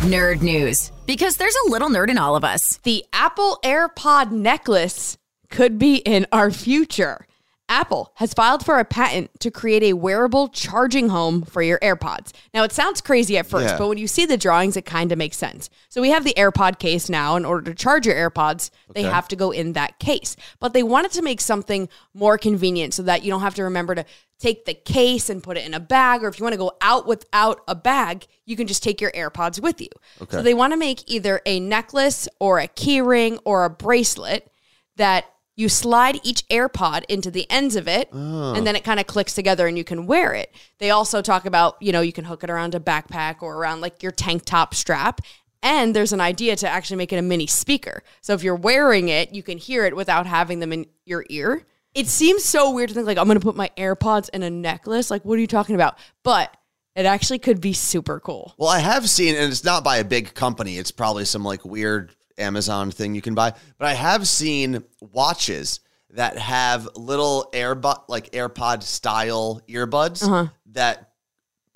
Nerd 0.09 0.41
news. 0.41 0.91
Because 1.05 1.37
there's 1.37 1.55
a 1.67 1.69
little 1.69 1.89
nerd 1.89 2.09
in 2.09 2.17
all 2.17 2.35
of 2.35 2.43
us. 2.43 2.79
the 2.83 3.05
Apple 3.13 3.59
AirPod 3.63 4.31
necklace 4.31 5.17
could 5.49 5.77
be 5.79 5.97
in 5.97 6.25
our 6.31 6.51
future. 6.51 7.25
Apple 7.73 8.11
has 8.17 8.35
filed 8.35 8.63
for 8.63 8.77
a 8.77 8.85
patent 8.85 9.31
to 9.39 9.49
create 9.49 9.81
a 9.81 9.93
wearable 9.93 10.47
charging 10.49 11.09
home 11.09 11.41
for 11.41 11.63
your 11.63 11.79
AirPods. 11.79 12.31
Now, 12.53 12.63
it 12.63 12.71
sounds 12.71 13.01
crazy 13.01 13.35
at 13.35 13.47
first, 13.47 13.69
Yeah. 13.69 13.77
but 13.79 13.87
when 13.87 13.97
you 13.97 14.05
see 14.07 14.27
the 14.27 14.37
drawings, 14.37 14.77
it 14.77 14.85
kind 14.85 15.11
of 15.11 15.17
makes 15.17 15.37
sense. 15.37 15.71
So, 15.89 15.99
we 15.99 16.11
have 16.11 16.23
the 16.23 16.35
AirPod 16.35 16.77
case 16.77 17.09
now. 17.09 17.35
In 17.35 17.45
order 17.45 17.63
to 17.71 17.73
charge 17.73 18.05
your 18.05 18.15
AirPods, 18.15 18.69
they 18.93 19.01
have 19.01 19.27
to 19.29 19.35
go 19.35 19.49
in 19.49 19.73
that 19.73 19.97
case. 19.97 20.35
But 20.59 20.73
they 20.73 20.83
wanted 20.83 21.11
to 21.13 21.23
make 21.23 21.41
something 21.41 21.89
more 22.13 22.37
convenient 22.37 22.93
so 22.93 23.01
that 23.03 23.23
you 23.23 23.31
don't 23.31 23.41
have 23.41 23.55
to 23.55 23.63
remember 23.63 23.95
to 23.95 24.05
take 24.39 24.65
the 24.65 24.75
case 24.75 25.31
and 25.31 25.41
put 25.41 25.57
it 25.57 25.65
in 25.65 25.73
a 25.73 25.79
bag, 25.79 26.23
or 26.23 26.27
if 26.27 26.37
you 26.39 26.43
want 26.43 26.53
to 26.53 26.57
go 26.59 26.73
out 26.79 27.07
without 27.07 27.61
a 27.67 27.73
bag, 27.73 28.27
you 28.45 28.55
can 28.55 28.67
just 28.67 28.83
take 28.83 29.01
your 29.01 29.11
AirPods 29.13 29.59
with 29.59 29.81
you. 29.81 29.89
So, 30.29 30.43
they 30.43 30.53
want 30.53 30.73
to 30.73 30.77
make 30.77 31.09
either 31.09 31.41
a 31.47 31.59
necklace 31.59 32.27
or 32.39 32.59
a 32.59 32.67
key 32.67 33.01
ring 33.01 33.39
or 33.45 33.65
a 33.65 33.69
bracelet 33.71 34.51
that 34.95 35.25
you 35.55 35.69
slide 35.69 36.19
each 36.23 36.47
AirPod 36.47 37.03
into 37.05 37.29
the 37.29 37.49
ends 37.49 37.75
of 37.75 37.87
it, 37.87 38.09
oh. 38.11 38.53
and 38.55 38.65
then 38.65 38.75
it 38.75 38.83
kind 38.83 38.99
of 38.99 39.07
clicks 39.07 39.33
together 39.33 39.67
and 39.67 39.77
you 39.77 39.83
can 39.83 40.07
wear 40.07 40.33
it. 40.33 40.53
They 40.79 40.89
also 40.89 41.21
talk 41.21 41.45
about, 41.45 41.77
you 41.79 41.91
know, 41.91 42.01
you 42.01 42.13
can 42.13 42.25
hook 42.25 42.43
it 42.43 42.49
around 42.49 42.73
a 42.75 42.79
backpack 42.79 43.41
or 43.41 43.55
around 43.55 43.81
like 43.81 44.01
your 44.01 44.11
tank 44.11 44.45
top 44.45 44.73
strap. 44.73 45.21
And 45.61 45.95
there's 45.95 46.11
an 46.11 46.19
idea 46.19 46.57
to 46.57 46.67
actually 46.67 46.97
make 46.97 47.13
it 47.13 47.17
a 47.17 47.21
mini 47.21 47.47
speaker. 47.47 48.03
So 48.21 48.33
if 48.33 48.43
you're 48.43 48.55
wearing 48.55 49.07
it, 49.07 49.33
you 49.33 49.43
can 49.43 49.57
hear 49.57 49.85
it 49.85 49.95
without 49.95 50.25
having 50.25 50.59
them 50.59 50.73
in 50.73 50.87
your 51.05 51.25
ear. 51.29 51.63
It 51.93 52.07
seems 52.07 52.43
so 52.43 52.71
weird 52.71 52.89
to 52.89 52.95
think 52.95 53.07
like 53.07 53.17
I'm 53.17 53.27
going 53.27 53.39
to 53.39 53.45
put 53.45 53.55
my 53.55 53.71
AirPods 53.77 54.29
in 54.33 54.43
a 54.43 54.49
necklace. 54.49 55.09
Like 55.09 55.23
what 55.23 55.37
are 55.37 55.41
you 55.41 55.47
talking 55.47 55.75
about? 55.75 55.97
But 56.23 56.55
it 56.95 57.05
actually 57.05 57.39
could 57.39 57.61
be 57.61 57.73
super 57.73 58.19
cool. 58.19 58.53
Well, 58.57 58.69
I 58.69 58.79
have 58.79 59.09
seen, 59.09 59.35
and 59.35 59.51
it's 59.51 59.63
not 59.63 59.83
by 59.83 59.97
a 59.97 60.03
big 60.03 60.33
company. 60.33 60.77
It's 60.77 60.91
probably 60.91 61.25
some 61.25 61.43
like 61.43 61.63
weird 61.65 62.13
Amazon 62.37 62.91
thing 62.91 63.15
you 63.15 63.21
can 63.21 63.35
buy. 63.35 63.53
But 63.77 63.87
I 63.87 63.93
have 63.93 64.27
seen 64.27 64.83
watches 64.99 65.79
that 66.11 66.37
have 66.37 66.87
little 66.95 67.49
AirBud, 67.53 68.03
like 68.07 68.31
AirPod 68.31 68.83
style 68.83 69.61
earbuds 69.67 70.23
Uh-huh. 70.23 70.47
that 70.73 71.09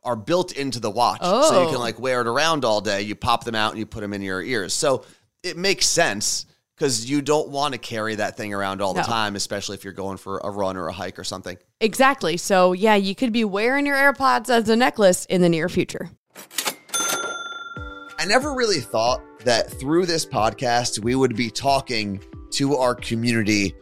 are 0.03 0.15
built 0.15 0.51
into 0.53 0.79
the 0.79 0.89
watch, 0.91 1.21
so 1.21 1.61
you 1.63 1.67
Oh. 1.67 1.71
can 1.71 1.79
like 1.79 1.99
wear 1.99 2.21
it 2.21 2.27
around 2.27 2.63
all 2.63 2.79
day. 2.81 3.01
You 3.01 3.15
pop 3.15 3.43
them 3.43 3.55
out 3.55 3.71
and 3.71 3.79
you 3.79 3.85
put 3.85 4.01
them 4.01 4.13
in 4.13 4.21
your 4.21 4.41
ears. 4.41 4.73
So 4.73 5.03
it 5.43 5.57
makes 5.57 5.85
sense 5.87 6.45
because 6.75 7.09
you 7.09 7.21
don't 7.23 7.49
want 7.49 7.73
to 7.73 7.77
carry 7.79 8.13
that 8.15 8.37
thing 8.37 8.53
around 8.53 8.81
all 8.81 8.93
the 8.93 9.01
time, 9.01 9.35
especially 9.35 9.73
if 9.75 9.83
you're 9.83 9.93
going 9.93 10.17
for 10.17 10.37
a 10.43 10.49
run 10.51 10.77
or 10.77 10.87
a 10.87 10.93
hike 10.93 11.17
or 11.17 11.23
something. 11.23 11.57
Exactly. 11.81 12.37
So 12.37 12.71
yeah, 12.73 12.95
you 12.95 13.15
could 13.15 13.33
be 13.33 13.43
wearing 13.43 13.85
your 13.87 13.95
AirPods 13.97 14.49
as 14.49 14.69
a 14.69 14.75
necklace 14.75 15.25
in 15.25 15.41
the 15.41 15.49
near 15.49 15.67
future. 15.69 16.11
I 18.19 18.25
never 18.25 18.53
really 18.53 18.79
thought 18.79 19.21
that 19.41 19.69
through 19.69 20.07
this 20.07 20.25
podcast 20.25 21.03
we 21.03 21.13
would 21.13 21.35
be 21.35 21.51
talking 21.51 22.19
to 22.51 22.75
our 22.75 22.95
community 22.95 23.75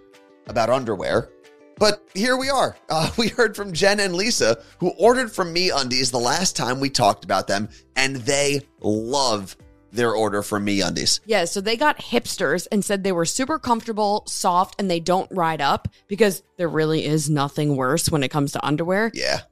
about 0.48 0.70
underwear. 0.70 1.30
But 1.78 2.06
here 2.14 2.36
we 2.36 2.50
are. 2.50 2.76
Uh, 2.90 3.12
we 3.18 3.30
heard 3.30 3.56
from 3.56 3.72
Jen 3.72 4.02
and 4.02 4.14
Lisa, 4.14 4.62
who 4.80 4.90
ordered 5.00 5.32
from 5.32 5.56
MeUndies 5.56 6.12
the 6.12 6.20
last 6.20 6.56
time 6.58 6.82
we 6.82 6.90
talked 6.90 7.24
about 7.24 7.48
them, 7.48 7.70
and 7.96 8.18
they 8.18 8.62
love 8.82 9.56
their 9.94 10.12
order 10.12 10.42
from 10.42 10.66
MeUndies. 10.66 11.22
Yeah, 11.26 11.46
so 11.46 11.62
they 11.62 11.78
got 11.78 11.98
hipsters 11.98 12.68
and 12.72 12.84
said 12.84 13.04
they 13.04 13.14
were 13.14 13.26
super 13.26 13.58
comfortable, 13.58 14.24
soft, 14.28 14.76
and 14.80 14.92
they 14.92 15.00
don't 15.00 15.32
ride 15.32 15.62
up 15.62 15.88
because 16.08 16.44
there 16.58 16.68
really 16.68 17.06
is 17.06 17.30
nothing 17.30 17.78
worse 17.78 18.10
when 18.10 18.22
it 18.22 18.30
comes 18.30 18.52
to 18.52 18.66
underwear. 18.66 19.12
Yeah. 19.14 19.42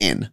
in. 0.00 0.30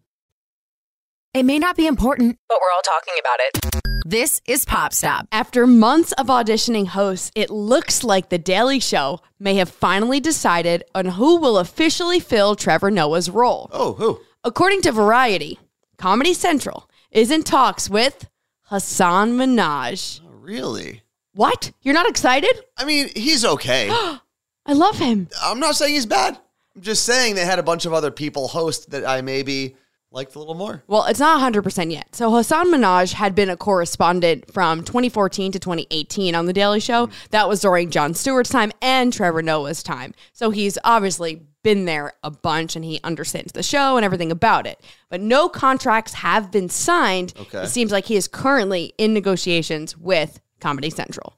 It 1.34 1.44
may 1.44 1.60
not 1.60 1.76
be 1.76 1.86
important, 1.88 2.40
but 2.48 2.60
we're 2.62 2.74
all 2.74 2.82
talking 2.82 3.14
about 3.20 3.40
it. 3.40 3.86
This 4.08 4.40
is 4.46 4.66
Pop 4.66 4.94
Stop. 4.94 5.28
After 5.32 5.66
months 5.66 6.12
of 6.14 6.28
auditioning 6.28 6.88
hosts, 6.88 7.32
it 7.36 7.50
looks 7.50 8.04
like 8.04 8.30
The 8.30 8.38
Daily 8.38 8.80
Show 8.80 9.20
may 9.40 9.56
have 9.56 9.68
finally 9.70 10.20
decided 10.20 10.84
on 10.94 11.06
who 11.06 11.38
will 11.38 11.58
officially 11.58 12.20
fill 12.20 12.56
Trevor 12.56 12.92
Noah's 12.92 13.30
role. 13.30 13.70
Oh, 13.74 13.94
who? 13.94 14.20
According 14.44 14.82
to 14.84 14.92
Variety, 14.92 15.60
Comedy 15.98 16.34
Central 16.36 16.88
is 17.10 17.32
in 17.32 17.42
talks 17.44 17.90
with 17.90 18.30
Hasan 18.70 19.38
Minhaj. 19.38 20.22
Oh, 20.24 20.30
really? 20.40 21.02
What? 21.34 21.72
You're 21.82 21.96
not 21.96 22.08
excited? 22.08 22.54
I 22.78 22.86
mean, 22.86 23.10
he's 23.16 23.44
okay. 23.44 23.90
I 24.68 24.74
love 24.74 25.00
him. 25.00 25.30
I'm 25.42 25.60
not 25.60 25.76
saying 25.76 25.96
he's 25.96 26.06
bad. 26.06 26.38
I'm 26.76 26.82
just 26.82 27.06
saying 27.06 27.36
they 27.36 27.46
had 27.46 27.60
a 27.60 27.64
bunch 27.64 27.86
of 27.86 27.94
other 27.94 28.12
people 28.12 28.48
host 28.48 28.92
that 28.92 29.06
I 29.06 29.22
maybe 29.22 29.76
liked 30.12 30.36
a 30.36 30.40
little 30.40 30.56
more. 30.56 30.84
Well, 30.88 31.06
it's 31.06 31.20
not 31.20 31.54
100% 31.54 31.92
yet. 31.92 32.16
So 32.16 32.36
Hasan 32.36 32.68
Minhaj 32.68 33.14
had 33.14 33.36
been 33.36 33.50
a 33.50 33.58
correspondent 33.58 34.52
from 34.52 34.84
2014 34.84 35.52
to 35.52 35.60
2018 35.60 36.36
on 36.36 36.46
The 36.46 36.54
Daily 36.54 36.80
Show. 36.80 37.10
That 37.32 37.50
was 37.50 37.60
during 37.60 37.90
Jon 37.92 38.14
Stewart's 38.14 38.50
time 38.50 38.72
and 38.82 39.12
Trevor 39.12 39.42
Noah's 39.42 39.84
time. 39.84 40.14
So 40.34 40.52
he's 40.52 40.78
obviously 40.84 41.44
been 41.64 41.86
there 41.86 42.14
a 42.24 42.32
bunch 42.32 42.76
and 42.76 42.86
he 42.86 43.00
understands 43.04 43.52
the 43.52 43.64
show 43.64 43.98
and 43.98 44.06
everything 44.06 44.32
about 44.32 44.68
it. 44.68 44.80
But 45.10 45.20
no 45.20 45.50
contracts 45.50 46.14
have 46.14 46.52
been 46.52 46.70
signed. 46.70 47.34
Okay. 47.38 47.64
It 47.64 47.68
seems 47.68 47.92
like 47.92 48.06
he 48.06 48.16
is 48.16 48.28
currently 48.28 48.94
in 48.98 49.14
negotiations 49.14 49.98
with 49.98 50.40
Comedy 50.60 50.90
Central. 50.90 51.34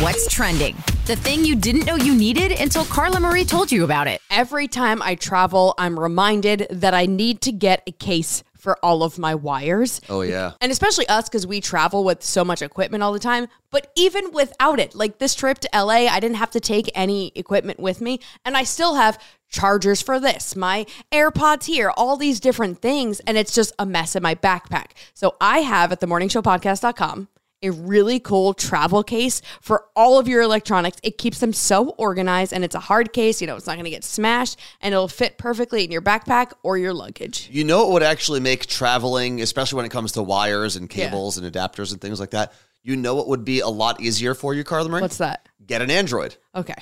What's 0.00 0.32
trending? 0.32 0.76
The 1.04 1.14
thing 1.14 1.44
you 1.44 1.54
didn't 1.54 1.84
know 1.84 1.96
you 1.96 2.14
needed 2.14 2.52
until 2.52 2.86
Carla 2.86 3.20
Marie 3.20 3.44
told 3.44 3.70
you 3.70 3.84
about 3.84 4.08
it. 4.08 4.22
Every 4.30 4.66
time 4.66 5.02
I 5.02 5.14
travel, 5.14 5.74
I'm 5.76 6.00
reminded 6.00 6.68
that 6.70 6.94
I 6.94 7.04
need 7.04 7.42
to 7.42 7.52
get 7.52 7.82
a 7.86 7.92
case 7.92 8.42
for 8.56 8.78
all 8.82 9.02
of 9.02 9.18
my 9.18 9.34
wires. 9.34 10.00
Oh, 10.08 10.22
yeah. 10.22 10.52
And 10.62 10.72
especially 10.72 11.06
us 11.08 11.28
because 11.28 11.46
we 11.46 11.60
travel 11.60 12.02
with 12.02 12.22
so 12.22 12.46
much 12.46 12.62
equipment 12.62 13.02
all 13.02 13.12
the 13.12 13.18
time. 13.18 13.48
But 13.70 13.92
even 13.94 14.32
without 14.32 14.80
it, 14.80 14.94
like 14.94 15.18
this 15.18 15.34
trip 15.34 15.58
to 15.58 15.68
LA, 15.74 16.06
I 16.06 16.18
didn't 16.18 16.38
have 16.38 16.52
to 16.52 16.60
take 16.60 16.90
any 16.94 17.30
equipment 17.34 17.78
with 17.78 18.00
me. 18.00 18.20
And 18.46 18.56
I 18.56 18.62
still 18.62 18.94
have 18.94 19.22
chargers 19.50 20.00
for 20.00 20.18
this, 20.18 20.56
my 20.56 20.86
AirPods 21.12 21.64
here, 21.64 21.92
all 21.94 22.16
these 22.16 22.40
different 22.40 22.80
things. 22.80 23.20
And 23.20 23.36
it's 23.36 23.52
just 23.52 23.74
a 23.78 23.84
mess 23.84 24.16
in 24.16 24.22
my 24.22 24.34
backpack. 24.34 24.92
So 25.12 25.36
I 25.42 25.58
have 25.58 25.92
at 25.92 26.00
the 26.00 26.06
themorningshowpodcast.com 26.06 27.28
a 27.62 27.70
really 27.70 28.20
cool 28.20 28.54
travel 28.54 29.02
case 29.02 29.42
for 29.60 29.84
all 29.94 30.18
of 30.18 30.28
your 30.28 30.42
electronics. 30.42 30.98
It 31.02 31.18
keeps 31.18 31.38
them 31.38 31.52
so 31.52 31.90
organized 31.90 32.52
and 32.52 32.64
it's 32.64 32.74
a 32.74 32.80
hard 32.80 33.12
case. 33.12 33.40
You 33.40 33.46
know, 33.46 33.56
it's 33.56 33.66
not 33.66 33.74
going 33.74 33.84
to 33.84 33.90
get 33.90 34.04
smashed 34.04 34.58
and 34.80 34.94
it'll 34.94 35.08
fit 35.08 35.38
perfectly 35.38 35.84
in 35.84 35.90
your 35.90 36.02
backpack 36.02 36.52
or 36.62 36.78
your 36.78 36.94
luggage. 36.94 37.48
You 37.50 37.64
know 37.64 37.88
it 37.88 37.92
would 37.92 38.02
actually 38.02 38.40
make 38.40 38.66
traveling, 38.66 39.40
especially 39.42 39.76
when 39.76 39.86
it 39.86 39.90
comes 39.90 40.12
to 40.12 40.22
wires 40.22 40.76
and 40.76 40.88
cables 40.88 41.38
and 41.38 41.50
adapters 41.52 41.92
and 41.92 42.00
things 42.00 42.20
like 42.20 42.30
that, 42.30 42.52
you 42.82 42.96
know 42.96 43.18
it 43.20 43.26
would 43.26 43.44
be 43.44 43.60
a 43.60 43.68
lot 43.68 44.00
easier 44.00 44.34
for 44.34 44.54
you, 44.54 44.64
Carla 44.64 44.88
Marie? 44.88 45.02
What's 45.02 45.18
that? 45.18 45.46
Get 45.66 45.82
an 45.82 45.90
Android. 45.90 46.36
Okay. 46.54 46.74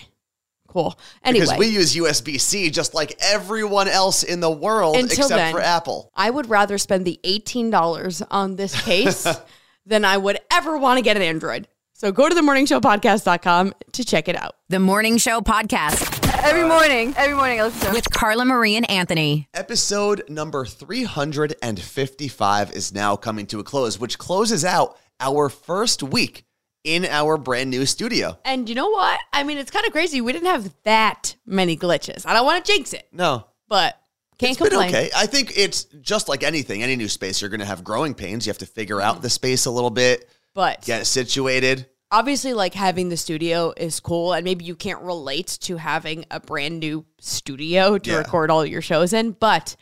Cool. 0.69 0.99
Anyway. 1.25 1.47
Because 1.47 1.59
we 1.59 1.67
use 1.69 1.97
USB 1.97 2.39
C 2.39 2.71
just 2.71 2.95
like 2.95 3.17
everyone 3.23 3.89
else 3.89 4.23
in 4.23 4.41
the 4.41 4.51
world 4.51 4.97
Until 4.97 5.11
except 5.11 5.31
then. 5.31 5.53
for 5.53 5.61
Apple. 5.61 6.13
I 6.15 6.29
would 6.29 6.49
rather 6.49 6.77
spend 6.77 7.07
the 7.07 7.19
$18 7.25 8.27
on 8.31 8.57
this 8.57 8.81
case 8.83 9.27
than 9.89 10.05
I 10.05 10.17
would 10.19 10.39
ever 10.51 10.77
want 10.79 10.99
to 10.99 11.03
get 11.03 11.17
an 11.17 11.23
Android. 11.23 11.67
So 11.95 12.13
go 12.13 12.29
to 12.29 12.35
themorningshowpodcast.com 12.35 13.73
to 13.93 14.05
check 14.05 14.29
it 14.29 14.37
out. 14.37 14.55
The 14.69 14.79
Morning 14.79 15.17
Show 15.19 15.41
Podcast 15.41 16.15
Every 16.45 16.63
morning, 16.69 17.13
every 17.17 17.35
morning 17.35 17.59
I 17.61 17.65
listen 17.65 17.81
to 17.81 17.89
it. 17.89 17.95
with 17.95 18.09
Carla 18.13 18.45
Marie 18.45 18.77
and 18.77 18.89
Anthony. 18.89 19.49
Episode 19.55 20.23
number 20.29 20.65
355 20.65 22.73
is 22.73 22.95
now 22.95 23.17
coming 23.17 23.47
to 23.47 23.59
a 23.59 23.65
close, 23.65 23.99
which 23.99 24.19
closes 24.19 24.65
out 24.65 24.97
our 25.19 25.49
first 25.49 26.01
week 26.03 26.45
in 26.85 27.05
our 27.05 27.37
brand 27.37 27.71
new 27.71 27.85
studio. 27.85 28.39
And 28.45 28.69
you 28.69 28.77
know 28.77 28.91
what? 28.91 29.19
I 29.33 29.43
mean, 29.43 29.59
it's 29.59 29.73
kind 29.73 29.85
of 29.87 29.91
crazy. 29.93 30.21
We 30.21 30.33
didn't 30.33 30.47
have 30.49 30.73
that 30.85 31.35
many 31.45 31.77
glitches. 31.77 32.25
I 32.25 32.33
don't 32.35 32.47
want 32.47 32.65
to 32.65 32.73
jinx 32.73 32.93
it, 32.93 33.09
No, 33.13 33.47
but 33.69 34.01
can't 34.39 34.53
it's 34.53 34.59
been 34.61 34.69
complain. 34.71 34.89
okay. 34.95 35.11
I 35.17 35.27
think 35.27 35.53
it's 35.57 35.85
just 36.01 36.29
like 36.29 36.43
anything, 36.43 36.83
any 36.83 36.97
new 36.97 37.09
space, 37.09 37.41
you're 37.41 37.51
going 37.51 37.61
to 37.61 37.67
have 37.67 37.83
growing 37.85 38.15
pains. 38.15 38.47
You 38.47 38.51
have 38.51 38.59
to 38.59 38.67
figure 38.67 39.01
out 39.01 39.21
the 39.23 39.31
space 39.31 39.67
a 39.67 39.71
little 39.71 39.91
bit, 39.91 40.29
But 40.55 40.83
get 40.85 41.07
situated. 41.07 41.87
obviously, 42.11 42.55
like 42.55 42.75
having 42.75 43.09
the 43.09 43.17
studio 43.17 43.73
is 43.77 44.01
cool. 44.01 44.33
And 44.33 44.45
maybe 44.45 44.65
you 44.65 44.75
can't 44.77 45.01
relate 45.03 45.59
to 45.63 45.77
having 45.77 46.25
a 46.31 46.41
brand 46.41 46.81
new 46.81 47.05
studio 47.21 47.99
to 47.99 48.11
Yeah. 48.11 48.17
record 48.19 48.51
all 48.51 48.65
your 48.65 48.81
shows 48.83 49.13
in, 49.13 49.33
but 49.33 49.77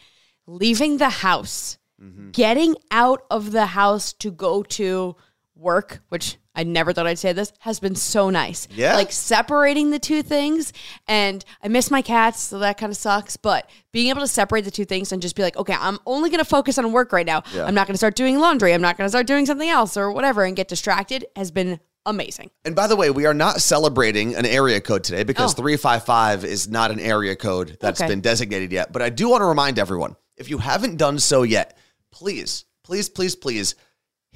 leaving 0.46 0.98
the 0.98 1.10
house, 1.10 1.78
Mm-hmm. 2.02 2.30
getting 2.32 2.76
out 2.90 3.22
of 3.30 3.52
the 3.52 3.64
house 3.66 4.12
to 4.14 4.30
go 4.30 4.62
to 4.62 5.16
work, 5.54 6.02
which 6.10 6.36
I 6.56 6.64
never 6.64 6.92
thought 6.92 7.06
I'd 7.06 7.18
say 7.18 7.32
this, 7.32 7.52
has 7.60 7.78
been 7.78 7.94
so 7.94 8.30
nice. 8.30 8.66
Yeah. 8.72 8.94
Like 8.96 9.12
separating 9.12 9.90
the 9.90 9.98
two 9.98 10.22
things. 10.22 10.72
And 11.06 11.44
I 11.62 11.68
miss 11.68 11.90
my 11.90 12.02
cats, 12.02 12.40
so 12.40 12.58
that 12.60 12.78
kind 12.78 12.90
of 12.90 12.96
sucks. 12.96 13.36
But 13.36 13.68
being 13.92 14.08
able 14.08 14.22
to 14.22 14.26
separate 14.28 14.64
the 14.64 14.70
two 14.70 14.84
things 14.86 15.12
and 15.12 15.20
just 15.22 15.36
be 15.36 15.42
like, 15.42 15.56
okay, 15.56 15.76
I'm 15.78 15.98
only 16.06 16.30
going 16.30 16.38
to 16.38 16.44
focus 16.44 16.78
on 16.78 16.90
work 16.92 17.12
right 17.12 17.26
now. 17.26 17.42
Yeah. 17.54 17.64
I'm 17.66 17.74
not 17.74 17.86
going 17.86 17.94
to 17.94 17.98
start 17.98 18.16
doing 18.16 18.38
laundry. 18.38 18.72
I'm 18.72 18.80
not 18.80 18.96
going 18.96 19.04
to 19.06 19.10
start 19.10 19.26
doing 19.26 19.46
something 19.46 19.68
else 19.68 19.96
or 19.96 20.10
whatever 20.10 20.44
and 20.44 20.56
get 20.56 20.68
distracted 20.68 21.26
has 21.36 21.50
been 21.50 21.78
amazing. 22.06 22.50
And 22.64 22.74
by 22.76 22.86
the 22.86 22.96
way, 22.96 23.10
we 23.10 23.26
are 23.26 23.34
not 23.34 23.60
celebrating 23.60 24.36
an 24.36 24.46
area 24.46 24.80
code 24.80 25.02
today 25.04 25.24
because 25.24 25.52
Oh. 25.52 25.56
355 25.56 26.44
is 26.44 26.68
not 26.68 26.90
an 26.90 27.00
area 27.00 27.34
code 27.36 27.76
that's 27.80 28.00
Okay. 28.00 28.08
been 28.08 28.20
designated 28.20 28.72
yet. 28.72 28.92
But 28.92 29.02
I 29.02 29.10
do 29.10 29.28
want 29.28 29.40
to 29.42 29.46
remind 29.46 29.78
everyone 29.78 30.16
if 30.36 30.48
you 30.48 30.58
haven't 30.58 30.96
done 30.96 31.18
so 31.18 31.42
yet, 31.42 31.76
please, 32.12 32.64
please, 32.84 33.08
please, 33.08 33.34
please 33.34 33.74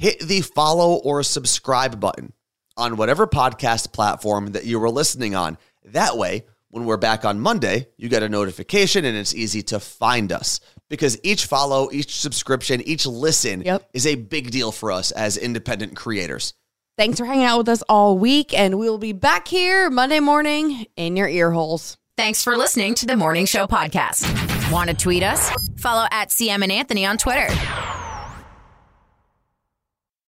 hit 0.00 0.18
the 0.20 0.40
follow 0.40 0.94
or 0.94 1.22
subscribe 1.22 2.00
button 2.00 2.32
on 2.78 2.96
whatever 2.96 3.26
podcast 3.26 3.92
platform 3.92 4.52
that 4.52 4.64
you 4.64 4.80
were 4.80 4.88
listening 4.88 5.34
on. 5.34 5.58
That 5.84 6.16
way, 6.16 6.46
when 6.70 6.86
we're 6.86 6.96
back 6.96 7.26
on 7.26 7.38
Monday, 7.38 7.86
you 7.98 8.08
get 8.08 8.22
a 8.22 8.28
notification 8.30 9.04
and 9.04 9.14
it's 9.14 9.34
easy 9.34 9.60
to 9.64 9.78
find 9.78 10.32
us 10.32 10.60
because 10.88 11.18
each 11.22 11.44
follow, 11.44 11.90
each 11.92 12.18
subscription, 12.18 12.80
each 12.80 13.04
listen 13.04 13.60
Yep. 13.60 13.90
is 13.92 14.06
a 14.06 14.14
big 14.14 14.50
deal 14.50 14.72
for 14.72 14.90
us 14.90 15.10
as 15.10 15.36
independent 15.36 15.96
creators. 15.96 16.54
Thanks 16.96 17.18
for 17.18 17.26
hanging 17.26 17.44
out 17.44 17.58
with 17.58 17.68
us 17.68 17.82
all 17.88 18.16
week, 18.16 18.58
and 18.58 18.78
we'll 18.78 18.98
be 18.98 19.12
back 19.12 19.48
here 19.48 19.90
Monday 19.90 20.20
morning 20.20 20.86
in 20.96 21.14
your 21.16 21.28
ear 21.28 21.50
holes. 21.50 21.98
Thanks 22.16 22.42
for 22.42 22.56
listening 22.56 22.94
to 22.96 23.06
the 23.06 23.16
Morning 23.16 23.44
Show 23.44 23.66
podcast. 23.66 24.72
Want 24.72 24.88
to 24.88 24.96
tweet 24.96 25.22
us? 25.22 25.50
Follow 25.76 26.06
at 26.10 26.28
CM 26.30 26.62
and 26.62 26.72
Anthony 26.72 27.04
on 27.04 27.18
Twitter. 27.18 27.48